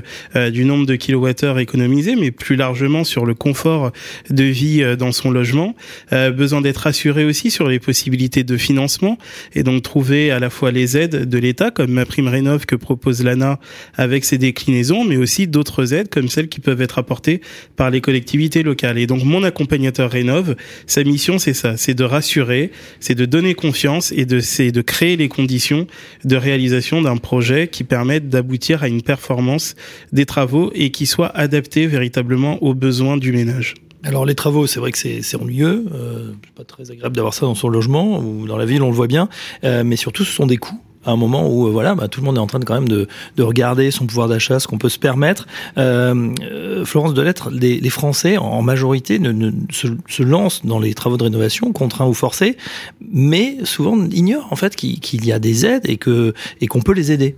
du 0.53 0.65
nombre 0.65 0.87
de 0.87 0.97
kilowattheures 0.97 1.59
économisés, 1.59 2.17
mais 2.17 2.31
plus 2.31 2.57
largement 2.57 3.05
sur 3.05 3.27
le 3.27 3.35
confort 3.35 3.93
de 4.31 4.45
vie 4.45 4.97
dans 4.99 5.13
son 5.13 5.31
logement, 5.31 5.75
besoin 6.13 6.61
d'être 6.61 6.87
assuré 6.87 7.25
aussi 7.25 7.51
sur 7.51 7.69
les 7.69 7.79
possibilités 7.79 8.45
de 8.45 8.57
financement 8.57 9.19
et 9.55 9.63
donc 9.63 9.83
trouver 9.83 10.31
à 10.31 10.39
la 10.39 10.51
fois 10.51 10.71
les 10.71 10.97
aides 10.97 11.29
de 11.29 11.39
l'État 11.39 11.71
comme 11.71 11.91
ma 11.91 12.05
prime 12.05 12.29
rénov 12.29 12.67
que 12.67 12.77
propose 12.77 13.23
l'ANA 13.23 13.59
avec 13.95 14.25
ses 14.25 14.39
déclinaisons, 14.39 15.05
mais 15.05 15.17
aussi 15.17 15.47
d'autres 15.47 15.95
aides 15.95 16.09
comme 16.09 16.29
celles 16.29 16.49
qui 16.49 16.61
peuvent 16.61 16.83
être 16.83 16.99
apportées 16.99 17.41
par 17.77 17.91
les 17.91 18.01
collectivités 18.01 18.63
locales. 18.63 18.99
Et 18.99 19.07
donc 19.07 19.25
mon 19.25 19.43
accompagnateur 19.43 20.11
rénov, 20.11 20.57
sa 20.87 21.05
mission 21.05 21.39
c'est 21.39 21.55
ça, 21.55 21.77
c'est 21.77 21.95
de 21.95 22.05
rassurer, 22.05 22.71
c'est 23.01 23.15
de 23.15 23.25
donner 23.25 23.55
confiance 23.55 24.13
et 24.13 24.26
de, 24.27 24.41
c'est 24.41 24.73
de 24.73 24.83
créer 24.83 25.17
les 25.17 25.29
conditions 25.29 25.87
de 26.25 26.37
réalisation 26.37 27.03
d'un 27.03 27.17
projet 27.17 27.69
qui 27.69 27.85
permette 27.85 28.29
d'aboutir 28.29 28.83
à 28.83 28.89
une 28.89 29.03
performance 29.03 29.75
des 30.13 30.27
travaux 30.27 30.71
et 30.75 30.91
qui 30.91 31.07
soit 31.07 31.29
adapté 31.29 31.87
véritablement 31.87 32.63
aux 32.63 32.75
besoins 32.75 33.17
du 33.17 33.33
ménage. 33.33 33.75
Alors 34.03 34.25
les 34.25 34.35
travaux, 34.35 34.67
c'est 34.67 34.79
vrai 34.79 34.93
que 34.93 34.99
c'est 34.99 35.37
ennuyeux, 35.37 35.87
euh, 35.93 36.33
c'est 36.45 36.55
pas 36.55 36.65
très 36.65 36.91
agréable 36.91 37.17
d'avoir 37.17 37.35
ça 37.35 37.47
dans 37.47 37.57
son 37.57 37.69
logement 37.69 38.21
ou 38.21 38.47
dans 38.47 38.57
la 38.57 38.67
ville, 38.67 38.83
on 38.83 38.91
le 38.91 38.95
voit 38.95 39.09
bien, 39.09 39.29
euh, 39.65 39.83
mais 39.85 39.97
surtout 39.97 40.25
ce 40.25 40.33
sont 40.33 40.47
des 40.47 40.59
coûts 40.59 40.81
à 41.07 41.13
un 41.13 41.17
moment 41.17 41.49
où 41.49 41.67
euh, 41.67 41.71
voilà, 41.71 41.95
bah, 41.95 42.09
tout 42.09 42.21
le 42.21 42.27
monde 42.27 42.37
est 42.37 42.41
en 42.41 42.47
train 42.47 42.59
de 42.59 42.65
quand 42.65 42.75
même 42.75 42.89
de, 42.89 43.09
de 43.37 43.43
regarder 43.43 43.91
son 43.91 44.07
pouvoir 44.07 44.29
d'achat, 44.29 44.61
ce 44.61 44.67
qu'on 44.67 44.79
peut 44.79 44.89
se 44.89 44.99
permettre. 44.99 45.47
Euh, 45.79 46.31
euh 46.43 46.85
Florence 46.85 47.15
Delettre, 47.15 47.51
les, 47.51 47.81
les 47.81 47.91
Français 47.91 48.37
en 48.37 48.63
majorité 48.63 49.19
ne, 49.19 49.33
ne 49.33 49.51
se, 49.71 49.89
se, 50.09 50.23
lancent 50.23 50.65
dans 50.65 50.79
les 50.79 50.95
travaux 50.95 51.17
de 51.17 51.25
rénovation, 51.25 51.73
contraints 51.73 52.07
ou 52.07 52.15
forcés, 52.15 52.57
mais 53.01 53.59
souvent 53.65 53.97
ignorent 54.11 54.49
en 54.51 54.57
fait 54.57 54.77
qu'il 54.77 55.25
y 55.25 55.33
a 55.33 55.39
des 55.39 55.65
aides 55.65 55.89
et 55.89 55.97
que 55.97 56.35
et 56.61 56.67
qu'on 56.67 56.83
peut 56.83 56.93
les 56.93 57.13
aider. 57.13 57.37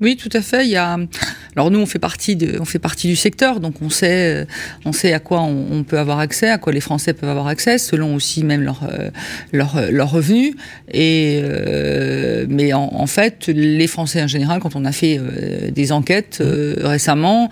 Oui, 0.00 0.16
tout 0.16 0.30
à 0.32 0.40
fait. 0.40 0.64
Il 0.64 0.70
y 0.70 0.76
a 0.76 0.98
alors 1.56 1.70
nous, 1.70 1.78
on 1.78 1.86
fait 1.86 2.00
partie 2.00 2.34
de, 2.34 2.58
on 2.60 2.64
fait 2.64 2.80
partie 2.80 3.06
du 3.06 3.14
secteur, 3.14 3.60
donc 3.60 3.80
on 3.80 3.88
sait, 3.88 4.46
on 4.84 4.92
sait 4.92 5.12
à 5.12 5.20
quoi 5.20 5.42
on, 5.42 5.84
peut 5.84 5.98
avoir 5.98 6.18
accès, 6.18 6.50
à 6.50 6.58
quoi 6.58 6.72
les 6.72 6.80
Français 6.80 7.12
peuvent 7.12 7.30
avoir 7.30 7.46
accès, 7.46 7.78
selon 7.78 8.14
aussi 8.14 8.42
même 8.42 8.62
leur 8.62 8.82
euh, 8.82 9.10
leur, 9.52 9.80
leur 9.90 10.10
revenus. 10.10 10.54
Et 10.92 11.40
euh, 11.44 12.46
mais 12.48 12.72
en, 12.72 13.06
fait, 13.06 13.46
les 13.46 13.86
Français 13.86 14.22
en 14.22 14.26
général, 14.26 14.60
quand 14.60 14.74
on 14.74 14.84
a 14.84 14.90
fait 14.90 15.18
euh, 15.18 15.70
des 15.70 15.92
enquêtes 15.92 16.42
récemment, 16.80 17.50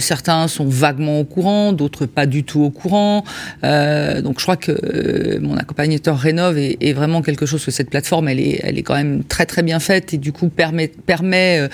certains 0.00 0.48
sont 0.48 0.66
vaguement 0.66 1.20
au 1.20 1.24
courant, 1.24 1.72
d'autres 1.72 2.06
pas 2.06 2.26
du 2.26 2.44
tout 2.44 2.60
au 2.62 2.70
courant. 2.70 3.24
donc 3.62 4.38
je 4.38 4.42
crois 4.42 4.56
que 4.56 5.38
mon 5.38 5.56
accompagnateur 5.56 6.18
rénove 6.18 6.58
est, 6.58 6.76
est, 6.80 6.92
vraiment 6.92 7.22
quelque 7.22 7.46
chose 7.46 7.64
que 7.64 7.70
cette 7.70 7.90
plateforme, 7.90 8.28
elle 8.28 8.40
est, 8.40 8.60
elle 8.62 8.78
est 8.78 8.82
quand 8.82 8.94
même 8.96 9.24
très 9.24 9.46
très 9.46 9.62
bien 9.62 9.80
faite 9.80 10.12
et 10.14 10.18
du 10.18 10.32
coup 10.32 10.48
permet 10.48 10.88
permet 10.88 11.68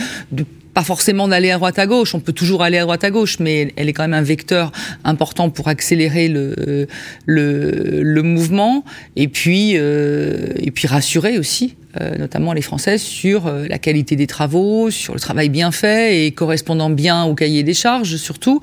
pas 0.74 0.82
forcément 0.82 1.26
d'aller 1.26 1.50
à 1.50 1.56
droite 1.56 1.78
à 1.78 1.86
gauche, 1.86 2.14
on 2.14 2.20
peut 2.20 2.34
toujours 2.34 2.62
aller 2.62 2.76
à 2.76 2.82
droite 2.82 3.02
à 3.02 3.10
gauche, 3.10 3.38
mais 3.40 3.72
elle 3.76 3.88
est 3.88 3.94
quand 3.94 4.02
même 4.02 4.12
un 4.12 4.22
vecteur 4.22 4.72
important 5.04 5.48
pour 5.48 5.68
accélérer 5.68 6.28
le, 6.28 6.86
le, 7.24 8.02
le 8.02 8.22
mouvement 8.22 8.84
et 9.16 9.28
puis, 9.28 9.72
euh, 9.76 10.52
et 10.56 10.70
puis 10.70 10.86
rassurer 10.86 11.38
aussi 11.38 11.76
euh, 12.00 12.16
notamment 12.18 12.52
les 12.52 12.62
Françaises, 12.62 13.02
sur 13.02 13.46
euh, 13.46 13.66
la 13.68 13.78
qualité 13.78 14.16
des 14.16 14.26
travaux, 14.26 14.90
sur 14.90 15.14
le 15.14 15.20
travail 15.20 15.48
bien 15.48 15.70
fait 15.70 16.26
et 16.26 16.30
correspondant 16.32 16.90
bien 16.90 17.24
au 17.24 17.34
cahier 17.34 17.62
des 17.62 17.74
charges 17.74 18.16
surtout, 18.16 18.60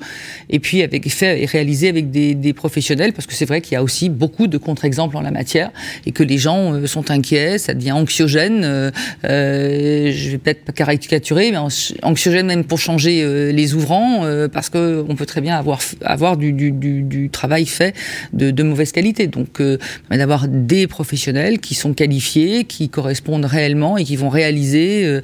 et 0.50 0.60
puis 0.60 0.82
avec 0.82 1.10
fait 1.10 1.42
et 1.42 1.46
réalisé 1.46 1.88
avec 1.88 2.10
des, 2.10 2.34
des 2.34 2.52
professionnels, 2.52 3.12
parce 3.12 3.26
que 3.26 3.34
c'est 3.34 3.44
vrai 3.44 3.60
qu'il 3.60 3.72
y 3.72 3.76
a 3.76 3.82
aussi 3.82 4.08
beaucoup 4.08 4.46
de 4.46 4.58
contre-exemples 4.58 5.16
en 5.16 5.20
la 5.20 5.30
matière 5.30 5.70
et 6.06 6.12
que 6.12 6.22
les 6.22 6.38
gens 6.38 6.72
euh, 6.72 6.86
sont 6.86 7.10
inquiets, 7.10 7.58
ça 7.58 7.74
devient 7.74 7.92
anxiogène. 7.92 8.62
Euh, 8.64 8.90
je 9.24 10.30
vais 10.30 10.38
peut-être 10.38 10.64
pas 10.64 10.72
caricaturer, 10.72 11.50
mais 11.50 11.58
anxiogène 12.02 12.46
même 12.46 12.64
pour 12.64 12.78
changer 12.78 13.52
les 13.52 13.74
ouvrants, 13.74 14.24
parce 14.52 14.70
que 14.70 15.04
on 15.08 15.16
peut 15.16 15.26
très 15.26 15.40
bien 15.40 15.56
avoir 15.56 15.80
avoir 16.02 16.36
du, 16.36 16.52
du, 16.52 16.70
du, 16.70 17.02
du 17.02 17.30
travail 17.30 17.66
fait 17.66 17.94
de, 18.32 18.50
de, 18.50 18.62
mauvaise 18.62 18.92
qualité. 18.92 19.26
Donc, 19.26 19.60
d'avoir 20.10 20.48
des 20.48 20.86
professionnels 20.86 21.58
qui 21.58 21.74
sont 21.74 21.94
qualifiés, 21.94 22.64
qui 22.64 22.88
correspondent 22.88 23.23
réellement 23.44 23.96
et 23.96 24.04
qui 24.04 24.16
vont 24.16 24.28
réaliser, 24.28 25.04
euh, 25.04 25.20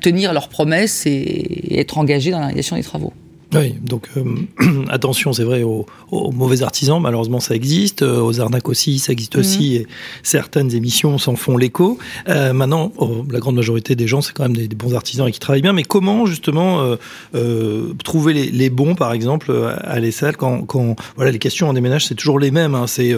tenir 0.00 0.32
leurs 0.32 0.48
promesses 0.48 1.06
et, 1.06 1.78
être 1.78 1.98
engagés 1.98 2.30
dans 2.30 2.40
la 2.40 2.46
réalisation 2.46 2.76
des 2.76 2.82
travaux. 2.82 3.12
Oui, 3.54 3.74
donc 3.82 4.08
euh, 4.16 4.24
attention, 4.88 5.32
c'est 5.32 5.44
vrai, 5.44 5.62
aux, 5.62 5.86
mauvais 6.12 6.62
artisans, 6.62 7.00
malheureusement 7.00 7.40
ça 7.40 7.54
existe, 7.54 8.02
euh, 8.02 8.20
aux 8.20 8.40
arnaques 8.40 8.68
aussi, 8.68 8.98
ça 8.98 9.12
existe 9.12 9.34
mhm. 9.34 9.40
aussi, 9.40 9.76
et 9.76 9.86
certaines 10.22 10.74
émissions 10.74 11.18
s'en 11.18 11.36
font 11.36 11.56
l'écho. 11.56 11.98
Euh, 12.28 12.52
maintenant, 12.52 12.92
oh, 12.98 13.24
la 13.30 13.38
grande 13.38 13.56
majorité 13.56 13.96
des 13.96 14.06
gens, 14.06 14.20
c'est 14.20 14.32
quand 14.32 14.44
même 14.44 14.56
des, 14.56 14.68
bons 14.68 14.94
artisans 14.94 15.26
et 15.26 15.32
qui 15.32 15.40
travaillent 15.40 15.62
bien, 15.62 15.72
mais 15.72 15.82
comment 15.82 16.26
justement 16.26 16.96
euh, 17.34 17.92
trouver 18.04 18.32
les, 18.32 18.50
les, 18.50 18.70
bons, 18.70 18.94
par 18.94 19.12
exemple, 19.12 19.52
à 19.82 19.98
l'ESSAL, 19.98 20.36
quand, 20.36 20.62
quand 20.62 20.96
voilà, 21.16 21.30
les 21.30 21.38
questions 21.38 21.68
en 21.68 21.72
déménage, 21.72 22.06
c'est 22.06 22.14
toujours 22.14 22.38
les 22.38 22.50
mêmes, 22.50 22.74
hein, 22.74 22.86
c'est 22.86 23.14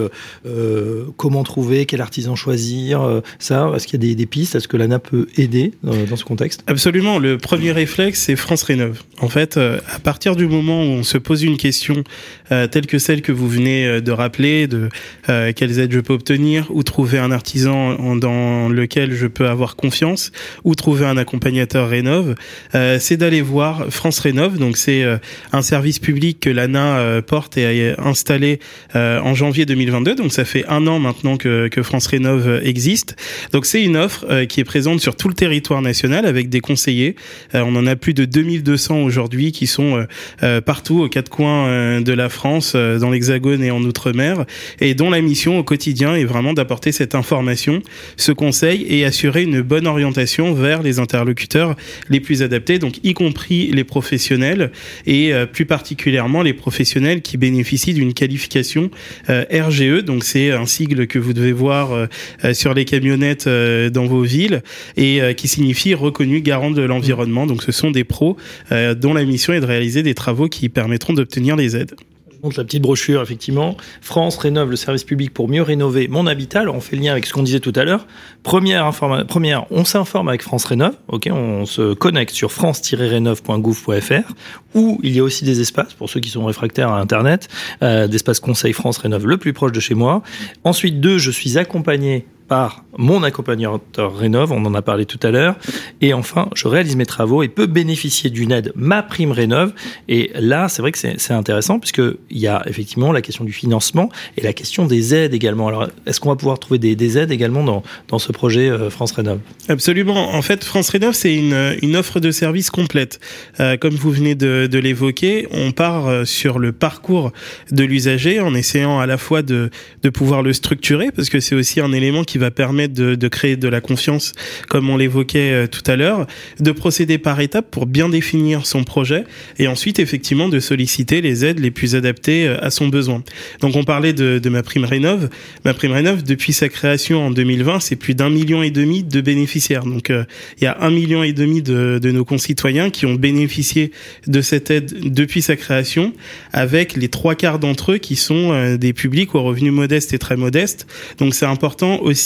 comment 1.17 1.43
trouver, 1.43 1.85
quel 1.85 2.01
artisan 2.01 2.35
choisir, 2.35 3.21
ça, 3.39 3.71
est-ce 3.75 3.87
qu'il 3.87 4.01
y 4.01 4.03
a 4.03 4.07
des, 4.07 4.15
des 4.15 4.25
pistes, 4.25 4.55
est-ce 4.55 4.67
que 4.67 4.77
l'ANA 4.77 4.99
peut 4.99 5.27
aider 5.37 5.73
dans, 5.83 5.95
dans 6.09 6.15
ce 6.15 6.25
contexte? 6.25 6.63
Absolument, 6.67 7.19
le 7.19 7.37
premier 7.37 7.71
réflexe, 7.71 8.21
c'est 8.21 8.35
France 8.35 8.63
Rénov. 8.63 9.03
En 9.21 9.29
fait, 9.29 9.57
à 9.57 9.99
partir 9.99 10.13
partir 10.13 10.35
du 10.35 10.47
moment 10.47 10.83
où 10.83 10.89
on 10.99 11.03
se 11.03 11.17
pose 11.17 11.43
une 11.43 11.57
question 11.57 12.03
telle 12.49 12.82
que 12.87 12.99
celle 12.99 13.21
que 13.21 13.31
vous 13.31 13.47
venez 13.47 14.01
de 14.01 14.11
rappeler, 14.11 14.67
de 14.67 14.89
quelles 15.27 15.79
aides 15.79 15.91
je 15.91 15.99
peux 15.99 16.13
obtenir, 16.13 16.67
ou 16.69 16.83
trouver 16.83 17.19
un 17.19 17.31
artisan 17.31 18.15
dans 18.15 18.69
lequel 18.69 19.13
je 19.13 19.27
peux 19.27 19.47
avoir 19.47 19.75
confiance, 19.75 20.31
ou 20.63 20.75
trouver 20.75 21.05
un 21.05 21.17
accompagnateur 21.17 21.89
rénove, 21.89 22.35
c'est 22.73 23.17
d'aller 23.17 23.41
voir 23.41 23.87
France 23.89 24.19
Rénove. 24.19 24.57
Donc 24.57 24.77
c'est 24.77 25.03
un 25.51 25.61
service 25.61 25.99
public 25.99 26.39
que 26.39 26.49
l'ANA 26.49 27.21
porte 27.25 27.57
et 27.57 27.91
a 27.91 28.01
installé 28.03 28.59
en 28.93 29.33
janvier 29.33 29.65
2022. 29.65 30.15
Donc 30.15 30.31
ça 30.31 30.45
fait 30.45 30.65
un 30.67 30.87
an 30.87 30.99
maintenant 30.99 31.37
que, 31.37 31.67
que 31.67 31.83
France 31.83 32.07
Rénove 32.07 32.61
existe. 32.63 33.15
Donc 33.51 33.65
c'est 33.65 33.83
une 33.83 33.97
offre 33.97 34.43
qui 34.45 34.59
est 34.59 34.65
présente 34.65 34.99
sur 34.99 35.15
tout 35.15 35.27
le 35.27 35.33
territoire 35.33 35.81
national 35.81 36.25
avec 36.25 36.49
des 36.49 36.59
conseillers. 36.59 37.15
Euh, 37.55 37.63
on 37.65 37.75
en 37.75 37.87
a 37.87 37.95
plus 37.95 38.13
de 38.13 38.25
2200 38.25 38.97
aujourd'hui 38.99 39.51
qui 39.51 39.67
sont 39.67 39.97
euh, 39.97 40.05
euh, 40.43 40.61
partout 40.61 41.01
aux 41.01 41.09
quatre 41.09 41.29
coins 41.29 42.01
de 42.01 42.13
la 42.13 42.29
France, 42.29 42.72
dans 42.75 43.09
l'Hexagone 43.09 43.63
et 43.63 43.71
en 43.71 43.81
Outre-mer, 43.83 44.45
et 44.79 44.93
dont 44.93 45.09
la 45.09 45.21
mission 45.21 45.57
au 45.57 45.63
quotidien 45.63 46.15
est 46.15 46.25
vraiment 46.25 46.53
d'apporter 46.53 46.91
cette 46.91 47.15
information, 47.15 47.81
ce 48.17 48.31
conseil 48.31 48.85
et 48.89 49.05
assurer 49.05 49.43
une 49.43 49.61
bonne 49.61 49.87
orientation 49.87 50.53
vers 50.53 50.81
les 50.81 50.99
interlocuteurs 50.99 51.75
les 52.09 52.19
plus 52.19 52.41
adaptés, 52.41 52.79
donc 52.79 52.99
y 53.03 53.13
compris 53.13 53.71
les 53.71 53.83
professionnels 53.83 54.71
et 55.05 55.31
plus 55.51 55.65
particulièrement 55.65 56.41
les 56.41 56.53
professionnels 56.53 57.21
qui 57.21 57.37
bénéficient 57.37 57.93
d'une 57.93 58.13
qualification 58.13 58.89
RGE. 59.29 60.03
Donc 60.03 60.23
c'est 60.23 60.51
un 60.51 60.65
sigle 60.65 61.07
que 61.07 61.19
vous 61.19 61.33
devez 61.33 61.51
voir 61.51 62.07
sur 62.53 62.73
les 62.73 62.85
camionnettes 62.85 63.47
dans 63.47 64.05
vos 64.05 64.21
villes 64.21 64.61
et 64.97 65.21
qui 65.35 65.47
signifie 65.47 65.93
reconnu 65.93 66.41
garant 66.41 66.71
de 66.71 66.81
l'environnement. 66.81 67.45
Donc 67.45 67.63
ce 67.63 67.71
sont 67.71 67.91
des 67.91 68.03
pros 68.03 68.37
euh, 68.71 68.93
dont 68.95 69.13
la 69.13 69.23
mission 69.25 69.53
est 69.53 69.61
de 69.61 69.65
réaliser 69.65 70.03
des 70.03 70.13
travaux 70.13 70.47
qui 70.47 70.69
permettront 70.69 71.13
d'obtenir 71.13 71.55
les 71.55 71.75
aides 71.75 71.95
montre 72.43 72.59
la 72.59 72.65
petite 72.65 72.81
brochure, 72.81 73.21
effectivement. 73.21 73.77
France 74.01 74.37
rénove 74.37 74.69
le 74.69 74.75
service 74.75 75.03
public 75.03 75.33
pour 75.33 75.47
mieux 75.47 75.61
rénover 75.61 76.07
mon 76.07 76.27
habitat. 76.27 76.59
Alors, 76.61 76.75
on 76.75 76.81
fait 76.81 76.95
le 76.97 77.03
lien 77.03 77.13
avec 77.13 77.25
ce 77.25 77.33
qu'on 77.33 77.43
disait 77.43 77.61
tout 77.61 77.73
à 77.75 77.85
l'heure. 77.85 78.05
Première, 78.43 78.91
première 79.27 79.65
on 79.71 79.85
s'informe 79.85 80.27
avec 80.27 80.41
France 80.41 80.65
Rénove. 80.65 80.95
Ok, 81.07 81.29
on 81.31 81.65
se 81.65 81.93
connecte 81.93 82.33
sur 82.33 82.51
france-rénove.gouv.fr 82.51 84.33
où 84.75 84.99
il 85.03 85.15
y 85.15 85.19
a 85.19 85.23
aussi 85.23 85.45
des 85.45 85.61
espaces 85.61 85.93
pour 85.93 86.09
ceux 86.09 86.19
qui 86.19 86.29
sont 86.29 86.45
réfractaires 86.45 86.89
à 86.89 86.99
Internet, 86.99 87.47
euh, 87.81 88.07
d'espace 88.07 88.39
conseil 88.39 88.73
France 88.73 88.97
Rénove 88.97 89.27
le 89.27 89.37
plus 89.37 89.53
proche 89.53 89.71
de 89.71 89.79
chez 89.79 89.93
moi. 89.93 90.23
Ensuite, 90.63 90.99
deux, 90.99 91.17
je 91.17 91.31
suis 91.31 91.57
accompagné 91.57 92.25
par 92.47 92.83
mon 92.97 93.23
accompagnateur 93.23 94.15
Rénov, 94.15 94.51
on 94.51 94.63
en 94.65 94.73
a 94.73 94.81
parlé 94.81 95.05
tout 95.05 95.19
à 95.23 95.31
l'heure. 95.31 95.55
Et 96.01 96.13
enfin, 96.13 96.49
je 96.55 96.67
réalise 96.67 96.95
mes 96.95 97.05
travaux 97.05 97.43
et 97.43 97.47
peux 97.47 97.65
bénéficier 97.65 98.29
d'une 98.29 98.51
aide 98.51 98.71
Ma 98.75 99.01
Prime 99.03 99.31
Rénov. 99.31 99.73
Et 100.07 100.31
là, 100.35 100.67
c'est 100.67 100.81
vrai 100.81 100.91
que 100.91 100.97
c'est 100.99 101.33
intéressant 101.33 101.79
puisqu'il 101.79 102.37
y 102.37 102.47
a 102.47 102.61
effectivement 102.67 103.11
la 103.11 103.21
question 103.21 103.43
du 103.45 103.53
financement 103.53 104.09
et 104.37 104.41
la 104.41 104.53
question 104.53 104.85
des 104.85 105.15
aides 105.15 105.33
également. 105.33 105.67
Alors, 105.67 105.87
est-ce 106.05 106.19
qu'on 106.19 106.29
va 106.29 106.35
pouvoir 106.35 106.59
trouver 106.59 106.79
des, 106.79 107.17
aides 107.17 107.31
également 107.31 107.63
dans, 107.63 107.83
dans 108.07 108.19
ce 108.19 108.31
projet 108.31 108.69
euh, 108.69 108.89
France 108.89 109.11
Rénov? 109.11 109.39
Absolument. 109.69 110.33
En 110.33 110.41
fait, 110.41 110.63
France 110.63 110.89
Rénov, 110.89 111.13
c'est 111.13 111.35
une, 111.35 111.75
une 111.81 111.95
offre 111.95 112.19
de 112.19 112.31
service 112.31 112.69
complète. 112.69 113.19
Euh, 113.59 113.77
comme 113.77 113.95
vous 113.95 114.11
venez 114.11 114.35
de, 114.35 114.77
l'évoquer, 114.77 115.47
on 115.51 115.71
part 115.71 116.07
euh, 116.07 116.25
sur 116.25 116.59
le 116.59 116.71
parcours 116.71 117.31
de 117.71 117.83
l'usager 117.83 118.39
en 118.39 118.53
essayant 118.53 118.99
à 118.99 119.05
la 119.05 119.17
fois 119.17 119.41
de, 119.41 119.69
de 120.01 120.09
pouvoir 120.09 120.41
le 120.41 120.51
structurer 120.53 121.11
parce 121.11 121.29
que 121.29 121.39
c'est 121.39 121.55
aussi 121.55 121.79
un 121.79 121.91
élément 121.91 122.23
qui 122.23 122.32
qui 122.33 122.39
va 122.39 122.49
permettre 122.49 122.95
de, 122.95 123.27
créer 123.27 123.57
de 123.57 123.67
la 123.67 123.79
confiance, 123.79 124.31
comme 124.67 124.89
on 124.89 124.97
l'évoquait 124.97 125.51
euh, 125.51 125.67
tout 125.67 125.83
à 125.85 125.95
l'heure, 125.95 126.25
de 126.59 126.71
procéder 126.71 127.19
par 127.19 127.39
étapes 127.39 127.69
pour 127.69 127.85
bien 127.85 128.09
définir 128.09 128.65
son 128.65 128.83
projet 128.83 129.25
et 129.59 129.67
ensuite 129.67 129.99
effectivement 129.99 130.49
de 130.49 130.59
solliciter 130.59 131.21
les 131.21 131.45
aides 131.45 131.59
les 131.59 131.69
plus 131.69 131.93
adaptées 131.93 132.47
euh, 132.47 132.57
à 132.59 132.71
son 132.71 132.87
besoin. 132.87 133.21
Donc 133.59 133.75
on 133.75 133.83
parlait 133.83 134.13
de, 134.13 134.49
ma 134.49 134.63
prime 134.63 134.83
rénov. 134.83 135.29
Ma 135.63 135.75
prime 135.75 135.91
rénov, 135.91 136.23
depuis 136.23 136.53
sa 136.53 136.69
création 136.69 137.27
en 137.27 137.29
2020, 137.29 137.79
c'est 137.81 137.97
plus 137.97 138.15
d'un 138.15 138.31
million 138.31 138.63
et 138.63 138.71
demi 138.71 139.03
de 139.03 139.21
bénéficiaires. 139.21 139.83
Donc 139.83 140.09
euh, 140.09 140.23
il 140.57 140.63
y 140.63 140.67
a 140.67 140.77
un 140.81 140.89
million 140.89 141.21
et 141.21 141.33
demi 141.33 141.61
de, 141.61 141.99
de 142.01 142.11
nos 142.11 142.25
concitoyens 142.25 142.89
qui 142.89 143.05
ont 143.05 143.13
bénéficié 143.13 143.91
de 144.25 144.41
cette 144.41 144.71
aide 144.71 144.91
depuis 145.13 145.43
sa 145.43 145.55
création, 145.55 146.13
avec 146.51 146.95
les 146.95 147.09
trois 147.09 147.35
quarts 147.35 147.59
d'entre 147.59 147.91
eux 147.91 147.97
qui 147.99 148.15
sont 148.15 148.75
des 148.75 148.93
publics 148.93 149.35
aux 149.35 149.43
revenus 149.43 149.71
modestes 149.71 150.15
et 150.15 150.17
très 150.17 150.35
modestes. 150.35 150.87
Donc 151.19 151.35
c'est 151.35 151.45
important 151.45 151.99
aussi 152.01 152.22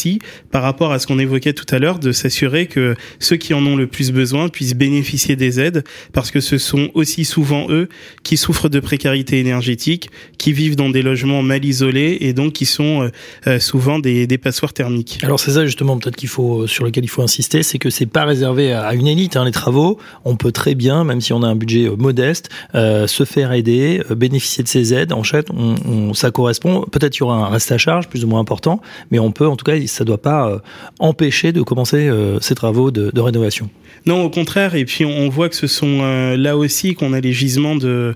par 0.51 0.63
rapport 0.63 0.91
à 0.91 0.99
ce 0.99 1.07
qu'on 1.07 1.19
évoquait 1.19 1.53
tout 1.53 1.65
à 1.73 1.79
l'heure, 1.79 1.99
de 1.99 2.11
s'assurer 2.11 2.67
que 2.67 2.95
ceux 3.19 3.37
qui 3.37 3.53
en 3.53 3.65
ont 3.65 3.75
le 3.75 3.87
plus 3.87 4.11
besoin 4.11 4.49
puissent 4.49 4.75
bénéficier 4.75 5.35
des 5.35 5.59
aides, 5.59 5.83
parce 6.13 6.31
que 6.31 6.39
ce 6.39 6.57
sont 6.57 6.89
aussi 6.93 7.25
souvent 7.25 7.67
eux 7.69 7.89
qui 8.23 8.37
souffrent 8.37 8.69
de 8.69 8.79
précarité 8.79 9.39
énergétique, 9.39 10.09
qui 10.37 10.53
vivent 10.53 10.75
dans 10.75 10.89
des 10.89 11.01
logements 11.01 11.41
mal 11.41 11.63
isolés 11.65 12.17
et 12.21 12.33
donc 12.33 12.53
qui 12.53 12.65
sont 12.65 13.03
euh, 13.03 13.09
euh, 13.47 13.59
souvent 13.59 13.99
des, 13.99 14.27
des 14.27 14.37
passoires 14.37 14.73
thermiques. 14.73 15.19
Alors 15.23 15.39
c'est 15.39 15.51
ça 15.51 15.65
justement 15.65 15.97
peut-être 15.97 16.15
qu'il 16.15 16.29
faut 16.29 16.67
sur 16.67 16.83
lequel 16.83 17.03
il 17.03 17.09
faut 17.09 17.21
insister, 17.21 17.63
c'est 17.63 17.79
que 17.79 17.89
c'est 17.89 18.05
pas 18.05 18.25
réservé 18.25 18.73
à 18.73 18.93
une 18.93 19.07
élite. 19.07 19.35
Hein, 19.35 19.45
les 19.45 19.51
travaux, 19.51 19.97
on 20.25 20.35
peut 20.35 20.51
très 20.51 20.75
bien, 20.75 21.03
même 21.03 21.21
si 21.21 21.33
on 21.33 21.43
a 21.43 21.47
un 21.47 21.55
budget 21.55 21.87
euh, 21.87 21.95
modeste, 21.95 22.49
se 22.73 23.25
faire 23.25 23.51
aider, 23.51 24.01
bénéficier 24.15 24.63
de 24.63 24.69
ces 24.69 24.93
aides. 24.93 25.13
En 25.13 25.23
fait, 25.23 25.47
on, 25.51 26.13
ça 26.13 26.31
correspond. 26.31 26.85
Peut-être 26.91 27.13
qu'il 27.13 27.21
y 27.21 27.23
aura 27.23 27.37
un 27.37 27.49
reste 27.49 27.71
à 27.71 27.77
charge 27.77 28.07
plus 28.07 28.23
ou 28.23 28.27
moins 28.27 28.39
important, 28.39 28.81
mais 29.11 29.19
on 29.19 29.31
peut 29.31 29.47
en 29.47 29.55
tout 29.55 29.65
cas 29.65 29.77
ça 29.87 30.03
ne 30.03 30.07
doit 30.07 30.21
pas 30.21 30.49
euh, 30.49 30.59
empêcher 30.99 31.51
de 31.51 31.61
commencer 31.61 32.07
euh, 32.07 32.39
ces 32.39 32.55
travaux 32.55 32.91
de, 32.91 33.19
rénovation. 33.19 33.69
Non, 34.05 34.23
au 34.23 34.29
contraire. 34.29 34.75
Et 34.75 34.85
puis 34.85 35.05
on 35.05 35.27
voit 35.29 35.49
que 35.49 35.55
ce 35.55 35.67
sont 35.67 35.99
euh, 36.01 36.37
là 36.37 36.55
aussi 36.55 36.93
qu'on 36.93 37.13
a 37.13 37.19
les 37.19 37.33
gisements 37.33 37.75
de 37.75 38.13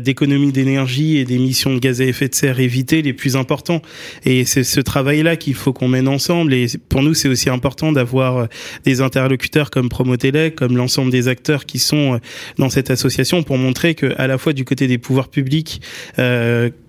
d'économie 0.00 0.52
d'énergie 0.52 1.16
et 1.18 1.24
d'émissions 1.24 1.61
de 1.70 1.78
gaz 1.78 2.00
à 2.00 2.04
effet 2.04 2.28
de 2.28 2.34
serre 2.34 2.60
évités 2.60 3.02
les 3.02 3.12
plus 3.12 3.36
importants. 3.36 3.82
Et 4.24 4.44
c'est 4.44 4.64
ce 4.64 4.80
travail-là 4.80 5.36
qu'il 5.36 5.54
faut 5.54 5.72
qu'on 5.72 5.88
mène 5.88 6.08
ensemble. 6.08 6.54
Et 6.54 6.66
pour 6.88 7.02
nous, 7.02 7.14
c'est 7.14 7.28
aussi 7.28 7.50
important 7.50 7.92
d'avoir 7.92 8.48
des 8.84 9.00
interlocuteurs 9.00 9.70
comme 9.70 9.88
Promotelec, 9.88 10.54
comme 10.54 10.76
l'ensemble 10.76 11.10
des 11.10 11.28
acteurs 11.28 11.66
qui 11.66 11.78
sont 11.78 12.20
dans 12.58 12.70
cette 12.70 12.90
association 12.90 13.42
pour 13.42 13.58
montrer 13.58 13.94
que 13.94 14.14
à 14.18 14.26
la 14.26 14.38
fois 14.38 14.52
du 14.52 14.64
côté 14.64 14.86
des 14.86 14.98
pouvoirs 14.98 15.28
publics 15.28 15.80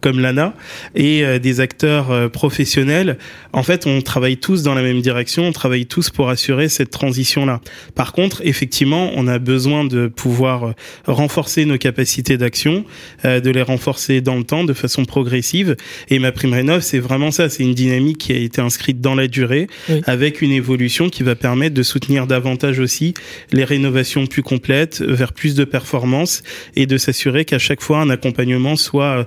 comme 0.04 0.20
l'ANA 0.20 0.54
et 0.96 1.40
des 1.40 1.60
acteurs 1.62 2.30
professionnels, 2.30 3.18
en 3.54 3.64
fait, 3.64 3.88
on 3.88 4.02
travaille 4.02 4.38
tous 4.38 4.64
dans 4.64 4.74
la 4.74 4.82
même 4.82 5.02
direction, 5.02 5.48
on 5.48 5.52
travaille 5.52 5.86
tous 5.86 6.10
pour 6.10 6.30
assurer 6.30 6.70
cette 6.70 6.90
transition-là. 6.90 7.62
Par 7.96 8.12
contre, 8.14 8.42
effectivement, 8.44 9.12
on 9.16 9.28
a 9.28 9.40
besoin 9.40 9.86
de 9.86 10.08
pouvoir 10.08 10.66
euh, 10.66 10.74
renforcer 11.06 11.66
nos 11.66 11.78
capacités 11.78 12.38
d'action, 12.38 12.86
euh, 13.26 13.40
de 13.40 13.50
les 13.50 13.62
renforcer 13.62 14.22
dans 14.22 14.36
le 14.36 14.44
temps 14.44 14.64
de 14.64 14.74
façon 14.74 15.06
progressive. 15.06 15.76
Et 16.10 16.20
ma 16.20 16.32
prime 16.32 16.54
rénov, 16.54 16.82
c'est 16.82 17.00
vraiment 17.00 17.32
ça, 17.32 17.50
c'est 17.50 17.64
une 17.64 17.74
dynamique 17.74 18.18
qui 18.18 18.34
a 18.34 18.38
été 18.38 18.62
inscrite 18.62 19.02
dans 19.02 19.16
la 19.16 19.28
durée, 19.28 19.68
avec 20.06 20.42
une 20.42 20.52
évolution 20.52 21.10
qui 21.10 21.24
va 21.24 21.36
permettre 21.36 21.74
de 21.74 21.84
soutenir 21.84 22.28
davantage 22.28 22.80
aussi 22.80 23.14
les 23.52 23.64
rénovations 23.64 24.26
plus 24.26 24.44
complètes, 24.44 25.02
vers 25.02 25.34
plus 25.34 25.56
de 25.56 25.64
performance, 25.64 26.44
et 26.76 26.86
de 26.86 26.98
s'assurer 26.98 27.46
qu'à 27.46 27.60
chaque 27.60 27.82
fois 27.82 28.00
un 28.00 28.10
accompagnement 28.10 28.76
soit 28.76 29.04
euh, 29.20 29.24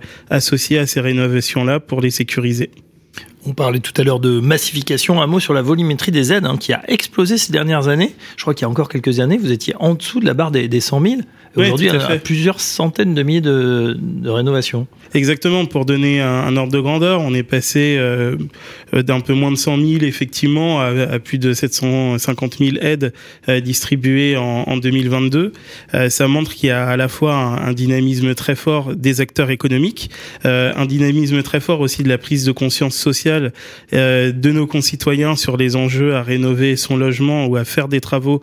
à 0.74 0.86
ces 0.86 1.00
rénovations-là 1.00 1.80
pour 1.80 2.00
les 2.00 2.10
sécuriser. 2.10 2.70
On 3.48 3.52
parlait 3.52 3.78
tout 3.78 3.92
à 3.96 4.02
l'heure 4.02 4.18
de 4.18 4.40
massification. 4.40 5.22
Un 5.22 5.28
mot 5.28 5.38
sur 5.38 5.54
la 5.54 5.62
volumétrie 5.62 6.10
des 6.10 6.32
aides 6.32 6.46
hein, 6.46 6.56
qui 6.56 6.72
a 6.72 6.82
explosé 6.88 7.38
ces 7.38 7.52
dernières 7.52 7.86
années. 7.86 8.16
Je 8.36 8.42
crois 8.42 8.54
qu'il 8.54 8.62
y 8.62 8.64
a 8.64 8.68
encore 8.68 8.88
quelques 8.88 9.20
années, 9.20 9.38
vous 9.38 9.52
étiez 9.52 9.74
en 9.78 9.94
dessous 9.94 10.18
de 10.18 10.26
la 10.26 10.34
barre 10.34 10.50
des, 10.50 10.66
des 10.66 10.80
100 10.80 11.00
000. 11.00 11.14
Aujourd'hui, 11.56 11.86
il 11.86 11.94
y 11.94 11.96
a 11.96 12.18
plusieurs 12.18 12.60
centaines 12.60 13.14
de 13.14 13.22
milliers 13.22 13.40
de, 13.40 13.96
de 13.98 14.28
rénovations. 14.28 14.86
Exactement. 15.14 15.64
Pour 15.64 15.86
donner 15.86 16.20
un, 16.20 16.56
ordre 16.56 16.72
de 16.72 16.80
grandeur, 16.80 17.20
on 17.22 17.32
est 17.32 17.42
passé 17.42 17.96
euh, 17.98 18.36
d'un 18.92 19.20
peu 19.20 19.32
moins 19.32 19.50
de 19.50 19.56
100 19.56 19.78
000 19.78 19.88
effectivement 20.02 20.80
à, 20.80 21.18
plus 21.18 21.38
de 21.38 21.54
750 21.54 22.58
000 22.58 22.76
aides 22.80 23.12
euh, 23.48 23.60
distribuées 23.60 24.36
en, 24.36 24.64
en 24.66 24.76
2022. 24.76 25.52
Euh, 25.94 26.08
ça 26.10 26.28
montre 26.28 26.54
qu'il 26.54 26.68
y 26.68 26.72
a 26.72 26.86
à 26.86 26.96
la 26.96 27.08
fois 27.08 27.34
un, 27.34 27.68
un, 27.68 27.72
dynamisme 27.72 28.34
très 28.34 28.56
fort 28.56 28.94
des 28.94 29.20
acteurs 29.20 29.50
économiques, 29.50 30.10
un 30.44 30.86
dynamisme 30.86 31.42
très 31.42 31.60
fort 31.60 31.80
aussi 31.80 32.02
de 32.02 32.08
la 32.08 32.18
prise 32.18 32.44
de 32.44 32.52
conscience 32.52 32.94
sociale 32.94 33.35
euh, 33.92 34.32
de 34.32 34.50
nos 34.50 34.66
concitoyens 34.66 35.36
sur 35.36 35.56
les 35.56 35.76
enjeux 35.76 36.14
à 36.14 36.22
rénover 36.22 36.76
son 36.76 36.96
logement 36.96 37.46
ou 37.46 37.56
à 37.56 37.64
faire 37.64 37.88
des 37.88 38.00
travaux 38.00 38.40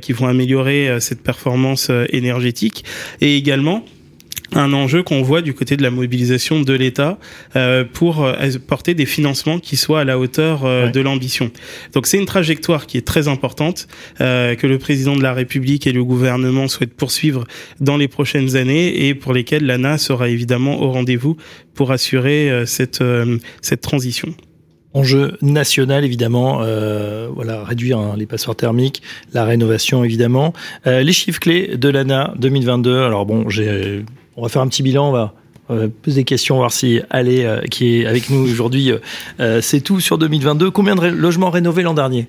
qui 0.00 0.12
vont 0.12 0.26
améliorer 0.26 0.96
cette 1.00 1.22
performance 1.22 1.90
énergétique. 2.10 2.84
Et 3.20 3.36
également 3.36 3.84
un 4.52 4.72
enjeu 4.72 5.02
qu'on 5.02 5.22
voit 5.22 5.42
du 5.42 5.54
côté 5.54 5.76
de 5.76 5.82
la 5.82 5.90
mobilisation 5.90 6.60
de 6.60 6.72
l'État 6.72 7.18
euh, 7.56 7.84
pour 7.84 8.24
euh, 8.24 8.34
porter 8.66 8.94
des 8.94 9.06
financements 9.06 9.58
qui 9.58 9.76
soient 9.76 10.00
à 10.00 10.04
la 10.04 10.18
hauteur 10.18 10.64
euh, 10.64 10.88
de 10.88 11.00
l'ambition. 11.00 11.50
Donc 11.92 12.06
c'est 12.06 12.18
une 12.18 12.26
trajectoire 12.26 12.86
qui 12.86 12.98
est 12.98 13.06
très 13.06 13.28
importante 13.28 13.88
que 14.18 14.66
le 14.66 14.78
président 14.78 15.16
de 15.16 15.22
la 15.22 15.32
République 15.32 15.86
et 15.86 15.92
le 15.92 16.04
gouvernement 16.04 16.68
souhaitent 16.68 16.94
poursuivre 16.94 17.44
dans 17.80 17.96
les 17.96 18.08
prochaines 18.08 18.56
années 18.56 19.06
et 19.06 19.14
pour 19.14 19.32
lesquelles 19.32 19.64
l'ANA 19.64 19.98
sera 19.98 20.28
évidemment 20.28 20.80
au 20.80 20.90
rendez-vous 20.90 21.36
pour 21.74 21.92
assurer 21.92 22.64
cette 22.66 23.02
cette 23.62 23.80
transition. 23.80 24.34
Enjeu 24.96 25.36
national 25.42 26.06
évidemment, 26.06 26.62
euh, 26.62 27.28
voilà 27.30 27.62
réduire 27.64 27.98
hein, 27.98 28.14
les 28.16 28.24
passoires 28.24 28.56
thermiques, 28.56 29.02
la 29.34 29.44
rénovation 29.44 30.04
évidemment. 30.04 30.54
Euh, 30.86 31.02
les 31.02 31.12
chiffres 31.12 31.38
clés 31.38 31.76
de 31.76 31.90
l'ANA 31.90 32.32
2022. 32.38 33.02
Alors 33.02 33.26
bon, 33.26 33.50
j'ai, 33.50 34.06
on 34.36 34.42
va 34.42 34.48
faire 34.48 34.62
un 34.62 34.68
petit 34.68 34.82
bilan, 34.82 35.08
on 35.08 35.12
va 35.12 35.34
poser 36.02 36.20
des 36.20 36.24
questions, 36.24 36.56
voir 36.56 36.72
si 36.72 37.00
Ale, 37.10 37.68
qui 37.70 37.96
est 37.96 38.06
avec 38.06 38.30
nous 38.30 38.38
aujourd'hui, 38.38 38.92
c'est 39.60 39.80
tout 39.80 40.00
sur 40.00 40.18
2022. 40.18 40.70
Combien 40.70 40.94
de 40.94 41.06
logements 41.08 41.50
rénovés 41.50 41.82
l'an 41.82 41.94
dernier? 41.94 42.28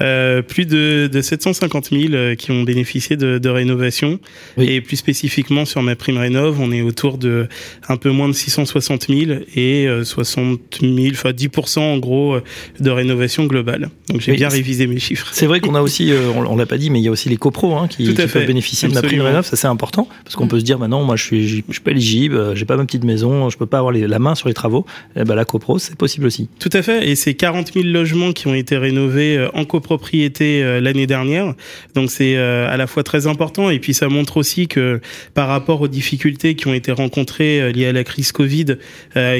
Euh, 0.00 0.40
plus 0.40 0.64
de, 0.64 1.10
de 1.12 1.20
750 1.20 1.90
000 1.90 2.14
euh, 2.14 2.34
qui 2.34 2.52
ont 2.52 2.62
bénéficié 2.62 3.16
de, 3.16 3.38
de 3.38 3.48
rénovation. 3.50 4.18
Et 4.56 4.80
plus 4.80 4.96
spécifiquement 4.96 5.64
sur 5.64 5.82
ma 5.82 5.94
prime 5.94 6.16
rénov, 6.16 6.58
on 6.60 6.72
est 6.72 6.80
autour 6.80 7.18
de 7.18 7.48
un 7.88 7.96
peu 7.96 8.10
moins 8.10 8.28
de 8.28 8.32
660 8.32 9.08
000 9.08 9.40
et 9.56 9.88
60 10.02 10.60
000, 10.80 10.94
enfin 11.12 11.30
10% 11.30 11.78
en 11.80 11.98
gros 11.98 12.34
euh, 12.34 12.42
de 12.78 12.90
rénovation 12.90 13.44
globale. 13.44 13.90
Donc 14.08 14.20
j'ai 14.20 14.32
bien 14.32 14.48
révisé 14.48 14.86
mes 14.86 14.98
chiffres. 14.98 15.28
C'est 15.32 15.46
vrai 15.46 15.60
qu'on 15.60 15.74
a 15.74 15.82
aussi, 15.82 16.12
on, 16.34 16.50
on 16.50 16.56
l'a 16.56 16.66
pas 16.66 16.78
dit, 16.78 16.88
mais 16.88 17.00
il 17.00 17.04
y 17.04 17.08
a 17.08 17.10
aussi 17.10 17.28
les 17.28 17.36
copros 17.36 17.76
hein, 17.76 17.86
qui, 17.88 18.04
qui 18.04 18.14
peuvent 18.14 18.46
bénéficier 18.46 18.88
de 18.88 18.94
ma 18.94 19.02
prime 19.02 19.20
rénov. 19.20 19.44
Ça 19.44 19.56
c'est 19.56 19.68
important 19.68 20.08
parce 20.24 20.34
qu'on 20.34 20.46
mm. 20.46 20.48
peut 20.48 20.60
se 20.60 20.64
dire, 20.64 20.78
maintenant, 20.78 21.02
moi 21.02 21.16
je 21.16 21.24
suis, 21.24 21.48
je 21.48 21.62
suis 21.70 21.80
pas 21.84 21.90
éligible, 21.90 22.56
j'ai 22.56 22.64
pas 22.64 22.76
ma 22.76 22.86
petite 22.86 23.04
maison, 23.04 23.50
je 23.50 23.58
peux 23.58 23.66
pas 23.66 23.78
avoir 23.78 23.92
les, 23.92 24.06
la 24.06 24.18
main 24.18 24.34
sur 24.34 24.48
les 24.48 24.54
travaux. 24.54 24.86
Et 25.14 25.20
eh 25.20 25.24
ben 25.24 25.34
la 25.34 25.44
copro, 25.44 25.78
c'est 25.78 25.96
possible 25.96 26.26
aussi. 26.26 26.48
Tout 26.58 26.70
à 26.72 26.80
fait. 26.80 27.08
Et 27.08 27.16
c'est 27.16 27.34
40 27.34 27.74
000 27.74 27.86
logements 27.86 28.32
qui 28.32 28.46
ont 28.46 28.54
été 28.54 28.78
rénovés 28.78 29.46
en 29.52 29.59
copro 29.64 29.90
propriété 29.90 30.62
euh, 30.62 30.80
l'année 30.80 31.06
dernière. 31.06 31.54
Donc 31.94 32.10
c'est 32.10 32.36
euh, 32.36 32.68
à 32.70 32.76
la 32.76 32.86
fois 32.86 33.02
très 33.02 33.26
important 33.26 33.70
et 33.70 33.80
puis 33.80 33.92
ça 33.92 34.08
montre 34.08 34.36
aussi 34.36 34.68
que 34.68 35.00
par 35.34 35.48
rapport 35.48 35.80
aux 35.80 35.88
difficultés 35.88 36.54
qui 36.54 36.68
ont 36.68 36.74
été 36.74 36.92
rencontrées 36.92 37.60
euh, 37.60 37.72
liées 37.72 37.86
à 37.86 37.92
la 37.92 38.04
crise 38.04 38.30
Covid, 38.32 38.76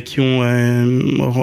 qui 0.05 0.21
ont 0.21 0.41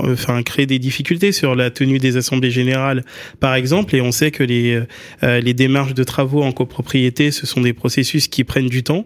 enfin 0.05 0.43
créé 0.43 0.65
des 0.65 0.79
difficultés 0.79 1.31
sur 1.31 1.55
la 1.55 1.69
tenue 1.69 1.99
des 1.99 2.17
assemblées 2.17 2.51
générales, 2.51 3.03
par 3.39 3.55
exemple, 3.55 3.95
et 3.95 4.01
on 4.01 4.11
sait 4.11 4.31
que 4.31 4.43
les 4.43 4.81
les 5.23 5.53
démarches 5.53 5.93
de 5.93 6.03
travaux 6.03 6.43
en 6.43 6.51
copropriété, 6.51 7.31
ce 7.31 7.45
sont 7.45 7.61
des 7.61 7.73
processus 7.73 8.27
qui 8.27 8.43
prennent 8.43 8.67
du 8.67 8.83
temps, 8.83 9.05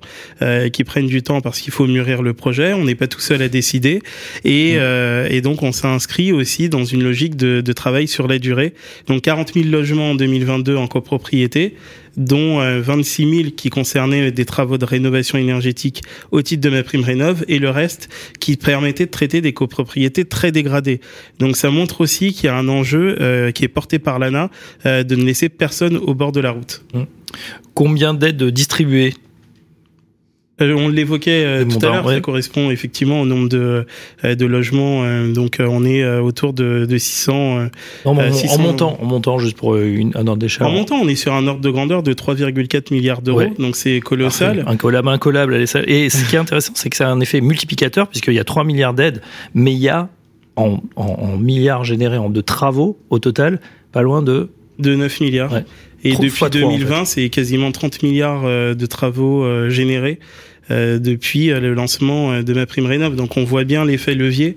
qui 0.73 0.83
prennent 0.83 1.07
du 1.07 1.21
temps 1.21 1.41
parce 1.41 1.59
qu'il 1.61 1.71
faut 1.71 1.87
mûrir 1.87 2.21
le 2.21 2.33
projet. 2.33 2.73
On 2.73 2.85
n'est 2.85 2.95
pas 2.95 3.07
tout 3.07 3.19
seul 3.19 3.41
à 3.41 3.49
décider 3.49 4.01
et, 4.43 4.77
mmh. 4.77 5.27
et 5.29 5.41
donc 5.41 5.63
on 5.63 5.71
s'est 5.71 5.87
inscrit 5.87 6.31
aussi 6.31 6.69
dans 6.69 6.85
une 6.85 7.03
logique 7.03 7.35
de, 7.35 7.61
de 7.61 7.73
travail 7.73 8.07
sur 8.07 8.27
la 8.27 8.39
durée. 8.39 8.73
Donc 9.07 9.21
40 9.21 9.53
000 9.53 9.60
logements 9.63 10.11
en 10.11 10.15
2022 10.15 10.75
en 10.75 10.87
copropriété, 10.87 11.75
dont 12.17 12.59
26 12.59 13.23
euh, 13.23 13.33
000 13.43 13.49
qui 13.55 13.69
concernaient 13.69 14.31
des 14.31 14.45
travaux 14.45 14.77
de 14.77 14.85
rénovation 14.85 15.37
énergétique 15.37 16.01
au 16.31 16.41
titre 16.41 16.61
de 16.61 16.69
ma 16.69 16.83
prime 16.83 17.03
rénov 17.03 17.45
et 17.47 17.59
le 17.59 17.69
reste 17.69 18.09
qui 18.39 18.57
permettait 18.57 19.05
de 19.05 19.11
traiter 19.11 19.41
des 19.41 19.53
copropriétés 19.53 20.25
très 20.25 20.51
dégradées. 20.51 20.99
Donc 21.39 21.55
ça 21.55 21.69
montre 21.69 22.01
aussi 22.01 22.33
qu'il 22.33 22.45
y 22.45 22.49
a 22.49 22.55
un 22.55 22.67
enjeu 22.67 23.17
euh, 23.21 23.51
qui 23.51 23.63
est 23.63 23.69
porté 23.69 23.99
par 23.99 24.19
l'ANA 24.19 24.49
euh, 24.85 25.03
de 25.03 25.15
ne 25.15 25.23
laisser 25.23 25.49
personne 25.49 25.97
au 25.97 26.13
bord 26.13 26.31
de 26.31 26.39
la 26.39 26.51
route. 26.51 26.83
Mmh. 26.93 27.01
Combien 27.73 28.13
d'aides 28.13 28.43
distribuées? 28.43 29.13
On 30.61 30.87
l'évoquait 30.87 31.43
euh, 31.45 31.65
tout 31.65 31.85
à 31.85 31.89
l'heure, 31.89 32.09
ça 32.09 32.21
correspond 32.21 32.71
effectivement 32.71 33.21
au 33.21 33.25
nombre 33.25 33.49
de, 33.49 33.85
euh, 34.23 34.35
de 34.35 34.45
logements. 34.45 35.03
donc 35.27 35.57
on 35.59 35.85
est 35.85 36.05
autour 36.19 36.53
de, 36.53 36.85
de 36.85 36.97
600, 36.97 37.67
En 38.05 38.13
montant, 38.13 38.97
en 39.01 39.05
montant 39.05 39.39
juste 39.39 39.57
pour 39.57 39.77
une, 39.77 40.11
un 40.15 40.27
ordre 40.27 40.37
d'échelle. 40.37 40.67
En 40.67 40.71
montant, 40.71 40.95
on 40.95 41.07
est 41.07 41.15
sur 41.15 41.33
un 41.33 41.47
ordre 41.47 41.61
de 41.61 41.69
grandeur 41.69 42.03
de 42.03 42.13
3,4 42.13 42.93
milliards 42.93 43.21
d'euros, 43.21 43.43
donc 43.59 43.75
c'est 43.75 43.99
colossal. 43.99 44.63
incollable, 44.67 45.09
incollable. 45.09 45.55
Et 45.55 45.65
ce 46.09 46.29
qui 46.29 46.35
est 46.35 46.39
intéressant, 46.39 46.73
c'est 46.75 46.89
que 46.89 46.97
ça 46.97 47.07
a 47.07 47.11
un 47.11 47.19
effet 47.19 47.41
multiplicateur 47.41 48.07
puisqu'il 48.07 48.33
y 48.33 48.39
a 48.39 48.43
3 48.43 48.63
milliards 48.63 48.93
d'aides, 48.93 49.21
mais 49.53 49.73
il 49.73 49.79
y 49.79 49.89
a 49.89 50.09
en, 50.55 50.79
en, 50.95 51.37
milliards 51.37 51.83
générés 51.83 52.17
en 52.17 52.29
de 52.29 52.41
travaux 52.41 52.99
au 53.09 53.19
total, 53.19 53.59
pas 53.91 54.01
loin 54.01 54.21
de 54.21 54.49
de 54.79 54.95
9 54.95 55.21
milliards. 55.21 55.61
Et 56.03 56.15
depuis 56.15 56.45
2020, 56.51 57.05
c'est 57.05 57.29
quasiment 57.29 57.71
30 57.71 58.01
milliards 58.01 58.43
de 58.43 58.85
travaux 58.85 59.69
générés. 59.69 60.19
Euh, 60.71 60.99
depuis 60.99 61.51
euh, 61.51 61.59
le 61.59 61.73
lancement 61.73 62.31
euh, 62.31 62.43
de 62.43 62.53
ma 62.53 62.65
prime 62.65 62.85
rénov. 62.85 63.15
Donc 63.15 63.35
on 63.35 63.43
voit 63.43 63.65
bien 63.65 63.83
l'effet 63.83 64.15
levier 64.15 64.55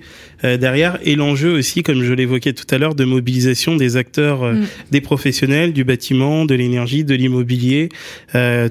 derrière 0.58 0.98
et 1.02 1.16
l'enjeu 1.16 1.52
aussi, 1.52 1.82
comme 1.82 2.02
je 2.02 2.12
l'évoquais 2.12 2.52
tout 2.52 2.66
à 2.70 2.78
l'heure, 2.78 2.94
de 2.94 3.04
mobilisation 3.04 3.76
des 3.76 3.96
acteurs, 3.96 4.42
mm. 4.42 4.66
des 4.90 5.00
professionnels 5.00 5.72
du 5.72 5.84
bâtiment, 5.84 6.44
de 6.44 6.54
l'énergie, 6.54 7.04
de 7.04 7.14
l'immobilier, 7.14 7.88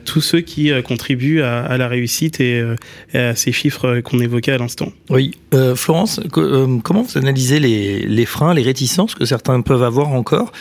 tous 0.05 0.21
ceux 0.21 0.41
qui 0.41 0.71
contribuent 0.83 1.41
à, 1.41 1.77
la 1.77 1.87
réussite 1.87 2.39
et, 2.39 2.63
à 3.13 3.35
ces 3.35 3.51
chiffres 3.51 4.01
qu'on 4.01 4.19
évoquait 4.19 4.51
à 4.51 4.57
l'instant. 4.57 4.91
Oui, 5.09 5.31
Florence, 5.75 6.19
comment 6.31 7.03
vous 7.03 7.17
analysez 7.17 7.59
les, 7.59 7.99
les, 8.01 8.25
freins, 8.25 8.53
les 8.53 8.63
réticences 8.63 9.15
que 9.15 9.25
certains 9.25 9.61
peuvent 9.61 9.83
avoir 9.83 10.09
encore? 10.09 10.51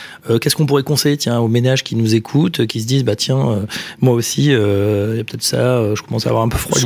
Qu'est-ce 0.41 0.55
qu'on 0.55 0.65
pourrait 0.65 0.83
conseiller 0.83 1.17
tiens, 1.17 1.39
aux 1.39 1.47
ménages 1.47 1.83
qui 1.83 1.95
nous 1.95 2.15
écoutent, 2.15 2.65
qui 2.65 2.81
se 2.81 2.87
disent 2.87 3.03
bah 3.03 3.15
tiens, 3.15 3.65
moi 4.01 4.13
aussi, 4.13 4.45
il 4.45 4.51
y 4.51 4.55
a 4.55 5.23
peut-être 5.23 5.43
ça, 5.43 5.93
je 5.95 6.01
commence 6.01 6.25
à 6.25 6.29
avoir 6.29 6.43
un 6.43 6.49
peu 6.49 6.57
froid 6.57 6.79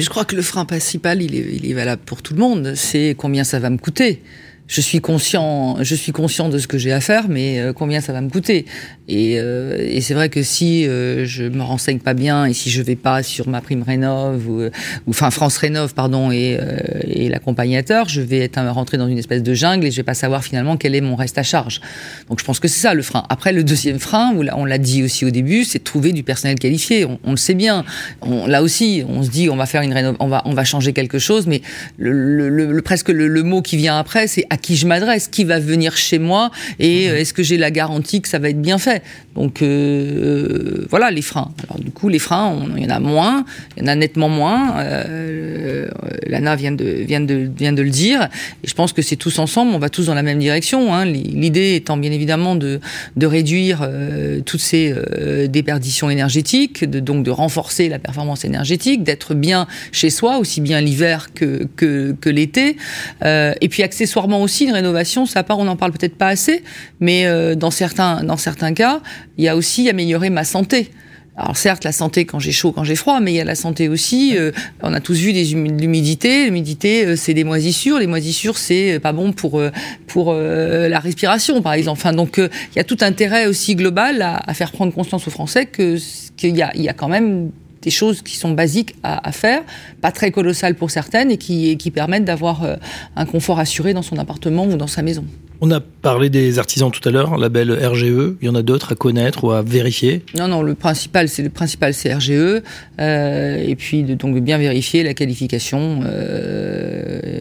je 0.00 0.08
crois 0.08 0.24
que 0.24 0.36
le 0.36 0.42
frein 0.42 0.64
principal, 0.64 1.22
il 1.22 1.34
est, 1.34 1.46
il 1.52 1.70
est 1.70 1.74
valable 1.74 2.02
pour 2.04 2.22
tout 2.22 2.34
le 2.34 2.40
monde. 2.40 2.72
C'est 2.74 3.14
combien 3.28 3.44
ça 3.44 3.58
va 3.58 3.68
me 3.68 3.76
coûter 3.76 4.22
je 4.68 4.80
suis 4.82 5.00
conscient, 5.00 5.78
je 5.82 5.94
suis 5.94 6.12
conscient 6.12 6.48
de 6.48 6.58
ce 6.58 6.66
que 6.66 6.78
j'ai 6.78 6.92
à 6.92 7.00
faire, 7.00 7.28
mais 7.28 7.58
euh, 7.58 7.72
combien 7.72 8.00
ça 8.00 8.12
va 8.12 8.20
me 8.20 8.28
coûter? 8.28 8.66
Et, 9.08 9.40
euh, 9.40 9.78
et 9.80 10.02
c'est 10.02 10.12
vrai 10.12 10.28
que 10.28 10.42
si 10.42 10.86
euh, 10.86 11.24
je 11.24 11.44
me 11.44 11.62
renseigne 11.62 11.98
pas 11.98 12.12
bien 12.12 12.44
et 12.44 12.52
si 12.52 12.70
je 12.70 12.82
vais 12.82 12.94
pas 12.94 13.22
sur 13.22 13.48
ma 13.48 13.62
prime 13.62 13.82
rénov 13.82 14.46
ou, 14.46 14.62
ou 14.62 14.70
enfin 15.08 15.30
France 15.30 15.56
rénov 15.56 15.94
pardon 15.94 16.30
et, 16.30 16.58
et 17.04 17.28
l'accompagnateur, 17.30 18.08
je 18.08 18.20
vais 18.20 18.40
être 18.40 18.60
rentré 18.60 18.98
dans 18.98 19.08
une 19.08 19.18
espèce 19.18 19.42
de 19.42 19.54
jungle 19.54 19.86
et 19.86 19.90
je 19.90 19.96
vais 19.96 20.02
pas 20.02 20.14
savoir 20.14 20.44
finalement 20.44 20.76
quel 20.76 20.94
est 20.94 21.00
mon 21.00 21.16
reste 21.16 21.38
à 21.38 21.42
charge. 21.42 21.80
Donc 22.28 22.38
je 22.38 22.44
pense 22.44 22.60
que 22.60 22.68
c'est 22.68 22.80
ça 22.80 22.92
le 22.92 23.02
frein. 23.02 23.24
Après 23.30 23.52
le 23.52 23.64
deuxième 23.64 23.98
frein, 23.98 24.34
on 24.54 24.64
l'a 24.66 24.78
dit 24.78 25.02
aussi 25.02 25.24
au 25.24 25.30
début, 25.30 25.64
c'est 25.64 25.82
trouver 25.82 26.12
du 26.12 26.22
personnel 26.22 26.58
qualifié. 26.58 27.06
On, 27.06 27.18
on 27.24 27.30
le 27.30 27.36
sait 27.38 27.54
bien. 27.54 27.84
On, 28.20 28.46
là 28.46 28.62
aussi, 28.62 29.02
on 29.08 29.22
se 29.22 29.30
dit 29.30 29.48
on 29.48 29.56
va 29.56 29.64
faire 29.64 29.80
une 29.80 29.94
rénov, 29.94 30.16
on 30.20 30.28
va 30.28 30.42
on 30.44 30.52
va 30.52 30.64
changer 30.64 30.92
quelque 30.92 31.18
chose, 31.18 31.46
mais 31.46 31.62
le, 31.96 32.12
le, 32.48 32.72
le 32.72 32.82
presque 32.82 33.08
le, 33.08 33.42
mot 33.42 33.62
qui 33.62 33.76
vient 33.76 33.98
après, 33.98 34.26
c'est 34.26 34.44
qui 34.60 34.76
je 34.76 34.86
m'adresse, 34.86 35.28
qui 35.28 35.44
va 35.44 35.58
venir 35.58 35.96
chez 35.96 36.18
moi 36.18 36.50
et 36.78 37.08
mhm. 37.08 37.16
est-ce 37.16 37.32
que 37.32 37.42
j'ai 37.42 37.56
la 37.56 37.70
garantie 37.70 38.20
que 38.20 38.28
ça 38.28 38.38
va 38.38 38.50
être 38.50 38.60
bien 38.60 38.78
fait? 38.78 39.02
Donc 39.38 39.62
euh, 39.62 40.84
voilà 40.90 41.12
les 41.12 41.22
freins. 41.22 41.52
Alors 41.62 41.78
du 41.78 41.92
coup 41.92 42.08
les 42.08 42.18
freins, 42.18 42.58
il 42.76 42.82
y 42.82 42.86
en 42.86 42.90
a 42.90 42.98
moins, 42.98 43.44
il 43.76 43.82
y 43.82 43.84
en 43.84 43.88
a 43.88 43.94
nettement 43.94 44.28
moins. 44.28 44.80
Euh, 44.80 45.88
Lana 46.26 46.56
vient 46.56 46.72
de 46.72 46.84
vient 46.84 47.20
de 47.20 47.48
vient 47.56 47.72
de 47.72 47.82
le 47.82 47.90
dire 47.90 48.28
je 48.64 48.74
pense 48.74 48.92
que 48.92 49.00
c'est 49.00 49.16
tous 49.16 49.38
ensemble, 49.38 49.72
on 49.72 49.78
va 49.78 49.90
tous 49.90 50.06
dans 50.06 50.14
la 50.14 50.24
même 50.24 50.40
direction. 50.40 50.92
Hein. 50.92 51.04
L'idée 51.04 51.76
étant 51.76 51.96
bien 51.96 52.10
évidemment 52.10 52.56
de 52.56 52.80
de 53.16 53.26
réduire 53.26 53.80
euh, 53.82 54.40
toutes 54.44 54.60
ces 54.60 54.92
euh, 54.92 55.46
déperditions 55.46 56.10
énergétiques, 56.10 56.84
donc 56.84 57.22
de 57.22 57.30
renforcer 57.30 57.88
la 57.88 58.00
performance 58.00 58.44
énergétique, 58.44 59.04
d'être 59.04 59.34
bien 59.34 59.68
chez 59.92 60.10
soi 60.10 60.38
aussi 60.38 60.60
bien 60.60 60.80
l'hiver 60.80 61.28
que 61.32 61.68
que, 61.76 62.28
l'été 62.28 62.76
euh, 63.24 63.54
et 63.60 63.68
puis 63.68 63.82
accessoirement 63.82 64.42
aussi 64.42 64.64
une 64.64 64.72
rénovation, 64.72 65.26
ça 65.26 65.42
part, 65.42 65.58
on 65.58 65.64
n'en 65.64 65.76
parle 65.76 65.92
peut-être 65.92 66.16
pas 66.16 66.28
assez, 66.28 66.62
mais 67.00 67.26
euh, 67.26 67.54
dans 67.54 67.70
certains 67.70 68.22
dans 68.24 68.36
certains 68.36 68.74
cas, 68.74 69.00
il 69.38 69.44
y 69.44 69.48
a 69.48 69.56
aussi 69.56 69.88
améliorer 69.88 70.30
ma 70.30 70.44
santé. 70.44 70.90
Alors 71.36 71.56
certes, 71.56 71.84
la 71.84 71.92
santé 71.92 72.24
quand 72.24 72.40
j'ai 72.40 72.50
chaud, 72.50 72.72
quand 72.72 72.82
j'ai 72.82 72.96
froid, 72.96 73.20
mais 73.20 73.32
il 73.32 73.36
y 73.36 73.40
a 73.40 73.44
la 73.44 73.54
santé 73.54 73.88
aussi. 73.88 74.36
Euh, 74.36 74.50
on 74.82 74.92
a 74.92 75.00
tous 75.00 75.16
vu 75.18 75.32
des 75.32 75.44
l'humidité. 75.44 76.46
L'humidité, 76.46 77.06
euh, 77.06 77.16
c'est 77.16 77.32
des 77.32 77.44
moisissures. 77.44 78.00
Les 78.00 78.08
moisissures, 78.08 78.58
c'est 78.58 78.98
pas 78.98 79.12
bon 79.12 79.32
pour 79.32 79.62
pour 80.08 80.34
la 80.34 80.98
respiration, 80.98 81.62
par 81.62 81.74
exemple. 81.74 82.00
Enfin, 82.00 82.12
donc 82.12 82.38
il 82.38 82.76
y 82.76 82.80
a 82.80 82.84
tout 82.84 82.98
intérêt 83.02 83.46
aussi 83.46 83.76
global 83.76 84.20
à, 84.20 84.52
faire 84.54 84.72
prendre 84.72 84.92
conscience 84.92 85.28
aux 85.28 85.30
Français 85.30 85.66
que 85.66 85.96
qu'il 86.36 86.56
y 86.56 86.62
a 86.62 86.72
il 86.74 86.82
y 86.82 86.88
a 86.88 86.92
quand 86.92 87.08
même 87.08 87.52
des 87.82 87.90
choses 87.90 88.22
qui 88.22 88.36
sont 88.36 88.52
basiques 88.52 88.94
à, 89.02 89.32
faire, 89.32 89.62
pas 90.00 90.12
très 90.12 90.30
colossales 90.30 90.74
pour 90.74 90.90
certaines, 90.90 91.30
et 91.30 91.36
qui, 91.36 91.76
qui 91.76 91.90
permettent 91.90 92.24
d'avoir 92.24 92.64
euh, 92.64 92.76
un 93.16 93.26
confort 93.26 93.58
assuré 93.58 93.94
dans 93.94 94.02
son 94.02 94.18
appartement 94.18 94.66
ou 94.66 94.76
dans 94.76 94.86
sa 94.86 95.02
maison. 95.02 95.24
On 95.60 95.72
a 95.72 95.80
parlé 95.80 96.30
des 96.30 96.60
artisans 96.60 96.90
tout 96.90 97.06
à 97.08 97.10
l'heure, 97.10 97.36
label 97.36 97.72
RGE. 97.72 98.36
Il 98.40 98.46
y 98.46 98.48
en 98.48 98.54
a 98.54 98.62
d'autres 98.62 98.92
à 98.92 98.94
connaître 98.94 99.42
ou 99.42 99.50
à 99.50 99.62
vérifier 99.62 100.24
Non, 100.36 100.46
non, 100.46 100.62
le 100.62 100.74
principal, 100.74 101.28
c'est 101.28 101.42
le 101.42 101.50
principal, 101.50 101.94
c'est 101.94 102.14
RGE. 102.14 102.62
Euh, 103.00 103.56
et 103.56 103.74
puis 103.74 104.04
de, 104.04 104.14
donc 104.14 104.38
bien 104.38 104.56
vérifier 104.58 105.02
la 105.02 105.14
qualification 105.14 106.00
euh, 106.04 107.40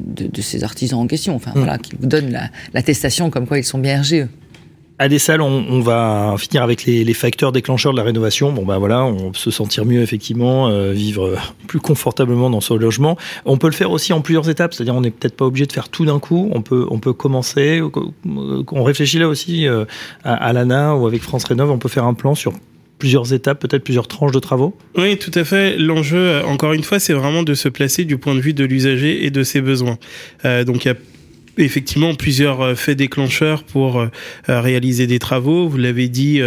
de, 0.00 0.40
ces 0.40 0.64
artisans 0.64 1.00
en 1.00 1.06
question. 1.06 1.36
Enfin, 1.36 1.50
hmm. 1.54 1.58
voilà, 1.58 1.76
qui 1.76 1.92
vous 2.00 2.06
donnent 2.06 2.34
l'attestation 2.72 3.28
comme 3.28 3.46
quoi 3.46 3.58
ils 3.58 3.64
sont 3.64 3.78
bien 3.78 4.00
RGE. 4.00 4.26
À 4.96 5.08
des 5.08 5.18
salles, 5.18 5.40
on, 5.40 5.80
va 5.80 6.36
finir 6.38 6.62
avec 6.62 6.84
les, 6.84 7.14
facteurs 7.14 7.50
déclencheurs 7.50 7.90
de 7.90 7.96
la 7.96 8.04
rénovation. 8.04 8.52
Bon 8.52 8.64
ben 8.64 8.78
voilà, 8.78 9.04
on 9.04 9.32
peut 9.32 9.38
se 9.38 9.50
sentir 9.50 9.84
mieux 9.84 10.00
effectivement, 10.00 10.68
euh, 10.68 10.92
vivre 10.92 11.36
plus 11.66 11.80
confortablement 11.80 12.48
dans 12.48 12.60
son 12.60 12.76
logement. 12.76 13.18
On 13.44 13.58
peut 13.58 13.66
le 13.66 13.72
faire 13.72 13.90
aussi 13.90 14.12
en 14.12 14.20
plusieurs 14.20 14.48
étapes, 14.48 14.72
c'est-à-dire 14.72 14.94
on 14.94 15.00
n'est 15.00 15.10
peut-être 15.10 15.36
pas 15.36 15.46
obligé 15.46 15.66
de 15.66 15.72
faire 15.72 15.88
tout 15.88 16.04
d'un 16.04 16.20
coup. 16.20 16.48
On 16.52 16.62
peut 16.62 16.86
on 16.90 17.00
peut 17.00 17.12
commencer. 17.12 17.82
On 18.24 18.84
réfléchit 18.84 19.18
là 19.18 19.26
aussi 19.26 19.66
euh, 19.66 19.84
à, 20.22 20.52
l'ANA 20.52 20.94
ou 20.94 21.08
avec 21.08 21.22
France 21.22 21.42
Rénov. 21.42 21.72
On 21.72 21.78
peut 21.78 21.88
faire 21.88 22.04
un 22.04 22.14
plan 22.14 22.36
sur 22.36 22.52
plusieurs 23.00 23.32
étapes, 23.32 23.58
peut-être 23.58 23.82
plusieurs 23.82 24.06
tranches 24.06 24.30
de 24.30 24.38
travaux 24.38 24.76
Oui, 24.96 25.18
tout 25.18 25.32
à 25.34 25.42
fait. 25.42 25.76
L'enjeu, 25.76 26.18
euh, 26.18 26.44
encore 26.44 26.72
une 26.72 26.84
fois, 26.84 27.00
c'est 27.00 27.14
vraiment 27.14 27.42
de 27.42 27.54
se 27.54 27.68
placer 27.68 28.04
du 28.04 28.16
point 28.16 28.36
de 28.36 28.40
vue 28.40 28.54
de 28.54 28.64
l'usager 28.64 29.26
et 29.26 29.30
de 29.32 29.42
ses 29.42 29.60
besoins. 29.60 29.98
donc 30.44 30.84
il 30.84 30.88
y 30.88 30.90
a 30.92 30.94
effectivement 31.58 32.14
plusieurs 32.14 32.78
faits 32.78 32.98
déclencheurs 32.98 33.64
pour 33.64 34.06
réaliser 34.48 35.06
des 35.06 35.18
travaux. 35.18 35.68
Vous 35.68 35.78
l'avez 35.78 36.08
dit, 36.08 36.40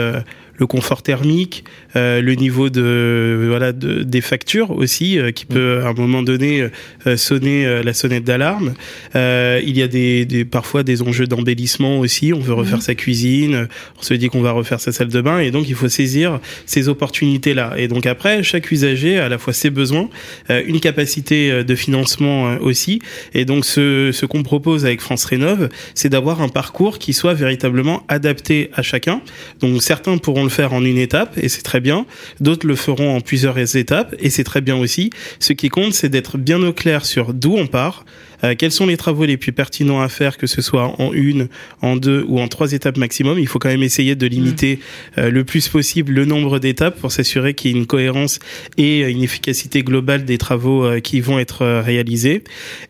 le 0.58 0.68
confort 0.68 1.04
thermique, 1.04 1.64
euh, 1.96 2.22
le 2.22 2.34
niveau 2.34 2.70
de 2.70 3.46
voilà 3.48 3.72
de, 3.72 4.04
des 4.04 4.22
factures 4.22 4.72
aussi 4.72 5.18
euh, 5.18 5.32
qui 5.32 5.46
mm. 5.46 5.54
peut 5.54 5.82
à 5.84 5.90
un 5.90 5.94
moment 5.94 6.24
donné 6.24 6.68
euh, 7.06 7.18
sonner 7.18 7.82
la 7.84 7.94
sonnette 7.94 8.24
d'alarme. 8.24 8.74
il 9.16 9.78
y 9.78 9.82
a 9.82 9.88
des, 9.88 10.26
des, 10.26 10.46
parfois 10.46 10.84
des 10.84 11.02
enjeux 11.02 11.28
d'embellissement 11.28 12.00
aussi. 12.00 12.34
On 12.34 12.40
veut 12.40 12.54
mm. 12.54 12.60
refaire 12.60 12.82
sa 12.82 12.96
cuisine, 12.96 13.68
on 14.00 14.02
se 14.02 14.14
dit 14.14 14.30
qu'on 14.30 14.42
va 14.42 14.52
refaire 14.52 14.80
sa 14.80 14.92
salle 14.92 15.10
de 15.10 15.22
bain 15.22 15.40
et 15.40 15.52
donc 15.52 15.70
il 15.70 15.76
faut 15.76 15.90
saisir 15.90 16.40
ces 16.66 16.90
opportunités 16.90 17.54
là. 17.54 17.74
Et 17.78 17.88
donc 17.88 18.06
après 18.06 18.44
chaque 18.44 18.72
usager 18.72 19.20
a 19.20 19.26
à 19.26 19.30
la 19.30 19.38
fois 19.38 19.54
ses 19.54 19.70
besoins, 19.70 20.10
une 20.50 20.80
capacité 20.80 21.64
de 21.64 21.76
financement 21.76 22.58
aussi. 22.62 23.02
Et 23.34 23.46
donc 23.46 23.66
ce, 23.66 24.12
ce 24.12 24.26
qu'on 24.26 24.44
propose 24.44 24.86
avec 24.86 25.02
France 25.02 25.26
Rénov, 25.26 25.70
c'est 25.94 26.10
d'avoir 26.10 26.42
un 26.42 26.50
parcours 26.50 26.98
qui 27.00 27.14
soit 27.14 27.34
véritablement 27.34 28.04
adapté 28.08 28.72
à 28.74 28.82
chacun. 28.82 29.22
Donc 29.60 29.82
certains 29.82 30.18
pourront 30.18 30.47
le 30.48 30.50
faire 30.50 30.72
en 30.74 30.84
une 30.84 30.98
étape 30.98 31.38
et 31.38 31.50
c'est 31.50 31.62
très 31.62 31.82
bien. 31.82 32.06
D'autres 32.40 32.66
le 32.68 32.76
feront 32.76 33.16
en 33.18 33.22
plusieurs 33.22 33.58
étapes 33.76 34.16
et 34.20 34.30
c'est 34.30 34.46
très 34.46 34.62
bien 34.62 34.78
aussi. 34.78 35.10
Ce 35.40 35.52
qui 35.52 35.68
compte, 35.68 35.94
c'est 35.94 36.08
d'être 36.08 36.38
bien 36.38 36.64
au 36.64 36.72
clair 36.72 37.06
sur 37.06 37.34
d'où 37.34 37.56
on 37.58 37.68
part, 37.68 38.06
euh, 38.44 38.56
quels 38.58 38.72
sont 38.72 38.86
les 38.86 38.98
travaux 38.98 39.26
les 39.26 39.38
plus 39.38 39.52
pertinents 39.52 40.02
à 40.02 40.10
faire, 40.10 40.38
que 40.38 40.48
ce 40.48 40.62
soit 40.62 41.00
en 41.02 41.14
une, 41.14 41.48
en 41.82 41.96
deux 41.96 42.24
ou 42.28 42.40
en 42.40 42.48
trois 42.48 42.74
étapes 42.74 42.98
maximum? 42.98 43.40
Il 43.40 43.48
faut 43.48 43.60
quand 43.60 43.70
même 43.70 43.84
essayer 43.84 44.16
de 44.16 44.28
limiter 44.28 44.76
mmh. 44.76 45.20
euh, 45.20 45.32
le 45.32 45.44
plus 45.44 45.68
possible 45.68 46.14
le 46.14 46.26
nombre 46.26 46.60
d'étapes 46.60 47.00
pour 47.00 47.12
s'assurer 47.12 47.54
qu'il 47.54 47.72
y 47.72 47.74
ait 47.74 47.78
une 47.78 47.88
cohérence 47.88 48.40
et 48.78 49.02
une 49.02 49.24
efficacité 49.24 49.84
globale 49.84 50.26
des 50.26 50.38
travaux 50.38 50.86
euh, 50.86 51.00
qui 51.00 51.20
vont 51.22 51.40
être 51.40 51.66
réalisés. 51.82 52.44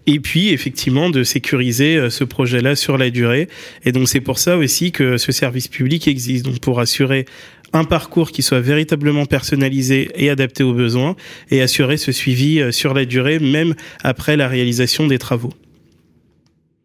Et 0.06 0.20
puis, 0.20 0.50
effectivement, 0.50 1.10
de 1.10 1.24
sécuriser 1.24 2.10
ce 2.10 2.24
projet-là 2.24 2.76
sur 2.76 2.98
la 2.98 3.10
durée. 3.10 3.48
Et 3.86 3.92
donc, 3.92 4.08
c'est 4.08 4.22
pour 4.22 4.40
ça 4.40 4.58
aussi 4.58 4.92
que 4.92 5.18
ce 5.18 5.32
service 5.32 5.68
public 5.68 6.08
existe. 6.08 6.46
Donc, 6.46 6.60
pour 6.60 6.80
assurer 6.80 7.26
un 7.74 7.84
parcours 7.84 8.32
qui 8.32 8.42
soit 8.42 8.60
véritablement 8.60 9.26
personnalisé 9.26 10.10
et 10.16 10.30
adapté 10.30 10.64
aux 10.64 10.74
besoins 10.74 11.16
et 11.52 11.62
assurer 11.62 11.98
ce 11.98 12.12
suivi 12.12 12.60
euh, 12.60 12.72
sur 12.72 12.94
la 12.94 13.06
durée, 13.06 13.40
même 13.40 13.76
après 14.04 14.38
la 14.38 14.48
réalisation 14.48 15.08
des 15.08 15.18
travaux. 15.18 15.52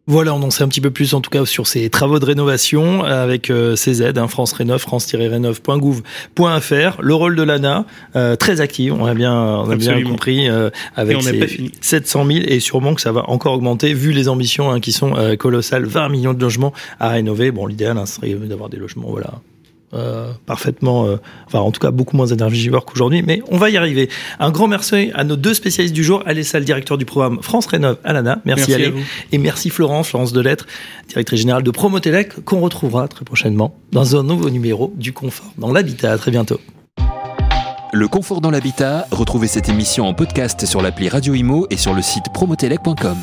Voilà, 0.05 0.35
on 0.35 0.43
en 0.43 0.49
sait 0.49 0.65
un 0.65 0.67
petit 0.67 0.81
peu 0.81 0.91
plus 0.91 1.13
en 1.13 1.21
tout 1.21 1.29
cas 1.29 1.45
sur 1.45 1.65
ces 1.65 1.89
travaux 1.89 2.19
de 2.19 2.25
rénovation 2.25 3.05
avec 3.05 3.49
euh, 3.49 3.77
ces 3.77 4.03
aides, 4.03 4.17
hein, 4.17 4.27
France 4.27 4.51
Rénov, 4.51 4.81
france-rénov.gouv.fr. 4.81 7.01
Le 7.01 7.13
rôle 7.13 7.37
de 7.37 7.43
l'ANA, 7.43 7.85
euh, 8.17 8.35
très 8.35 8.59
actif, 8.59 8.91
on 8.91 9.05
a 9.05 9.13
bien, 9.13 9.33
on 9.33 9.69
a 9.69 9.77
bien 9.77 10.03
compris, 10.03 10.49
avec 10.97 11.21
ses 11.21 11.71
700 11.79 12.25
000 12.25 12.39
et 12.49 12.59
sûrement 12.59 12.95
que 12.95 13.01
ça 13.01 13.13
va 13.13 13.29
encore 13.29 13.53
augmenter 13.53 13.93
vu 13.93 14.11
les 14.11 14.27
ambitions 14.27 14.71
hein, 14.71 14.81
qui 14.81 14.91
sont 14.91 15.13
colossales, 15.39 15.85
20 15.85 16.09
millions 16.09 16.33
de 16.33 16.41
logements 16.41 16.73
à 16.99 17.07
rénover. 17.07 17.51
Bon, 17.51 17.65
l'idéal 17.65 17.97
hein, 17.97 18.05
serait 18.05 18.33
d'avoir 18.33 18.67
des 18.67 18.75
logements, 18.75 19.07
voilà, 19.07 19.35
euh, 19.93 20.31
parfaitement, 20.45 21.05
euh, 21.05 21.17
enfin 21.47 21.59
en 21.59 21.71
tout 21.71 21.79
cas 21.79 21.91
beaucoup 21.91 22.17
moins 22.17 22.27
énergivore 22.27 22.85
qu'aujourd'hui, 22.85 23.23
mais 23.25 23.41
on 23.49 23.57
va 23.57 23.69
y 23.69 23.77
arriver. 23.77 24.09
Un 24.39 24.51
grand 24.51 24.67
merci 24.67 25.11
à 25.13 25.23
nos 25.23 25.35
deux 25.35 25.53
spécialistes 25.53 25.93
du 25.93 26.03
jour, 26.03 26.23
Alessa, 26.25 26.59
le 26.59 26.65
directeur 26.65 26.97
du 26.97 27.05
programme 27.05 27.39
France 27.41 27.67
Rénov, 27.67 27.97
Alana, 28.03 28.41
merci, 28.45 28.71
merci 28.71 28.73
Alé, 28.73 28.93
et 29.31 29.37
merci 29.37 29.69
Florence, 29.69 30.09
Florence 30.09 30.33
Delettre, 30.33 30.65
directrice 31.07 31.39
générale 31.39 31.63
de 31.63 31.71
Promotelec, 31.71 32.43
qu'on 32.45 32.61
retrouvera 32.61 33.07
très 33.07 33.25
prochainement 33.25 33.75
dans 33.91 34.15
un 34.15 34.23
nouveau 34.23 34.49
numéro 34.49 34.93
du 34.95 35.13
Confort 35.13 35.53
dans 35.57 35.71
l'habitat. 35.71 36.11
À 36.11 36.17
très 36.17 36.31
bientôt. 36.31 36.59
Le 37.95 38.07
Confort 38.07 38.41
dans 38.41 38.49
l'habitat, 38.49 39.05
retrouvez 39.11 39.47
cette 39.47 39.69
émission 39.69 40.07
en 40.07 40.15
podcast 40.15 40.65
sur 40.65 40.81
l'appli 40.81 41.09
Radio 41.09 41.35
Imo 41.35 41.67
et 41.69 41.77
sur 41.77 41.93
le 41.93 42.01
site 42.01 42.25
promotelec.com. 42.33 43.17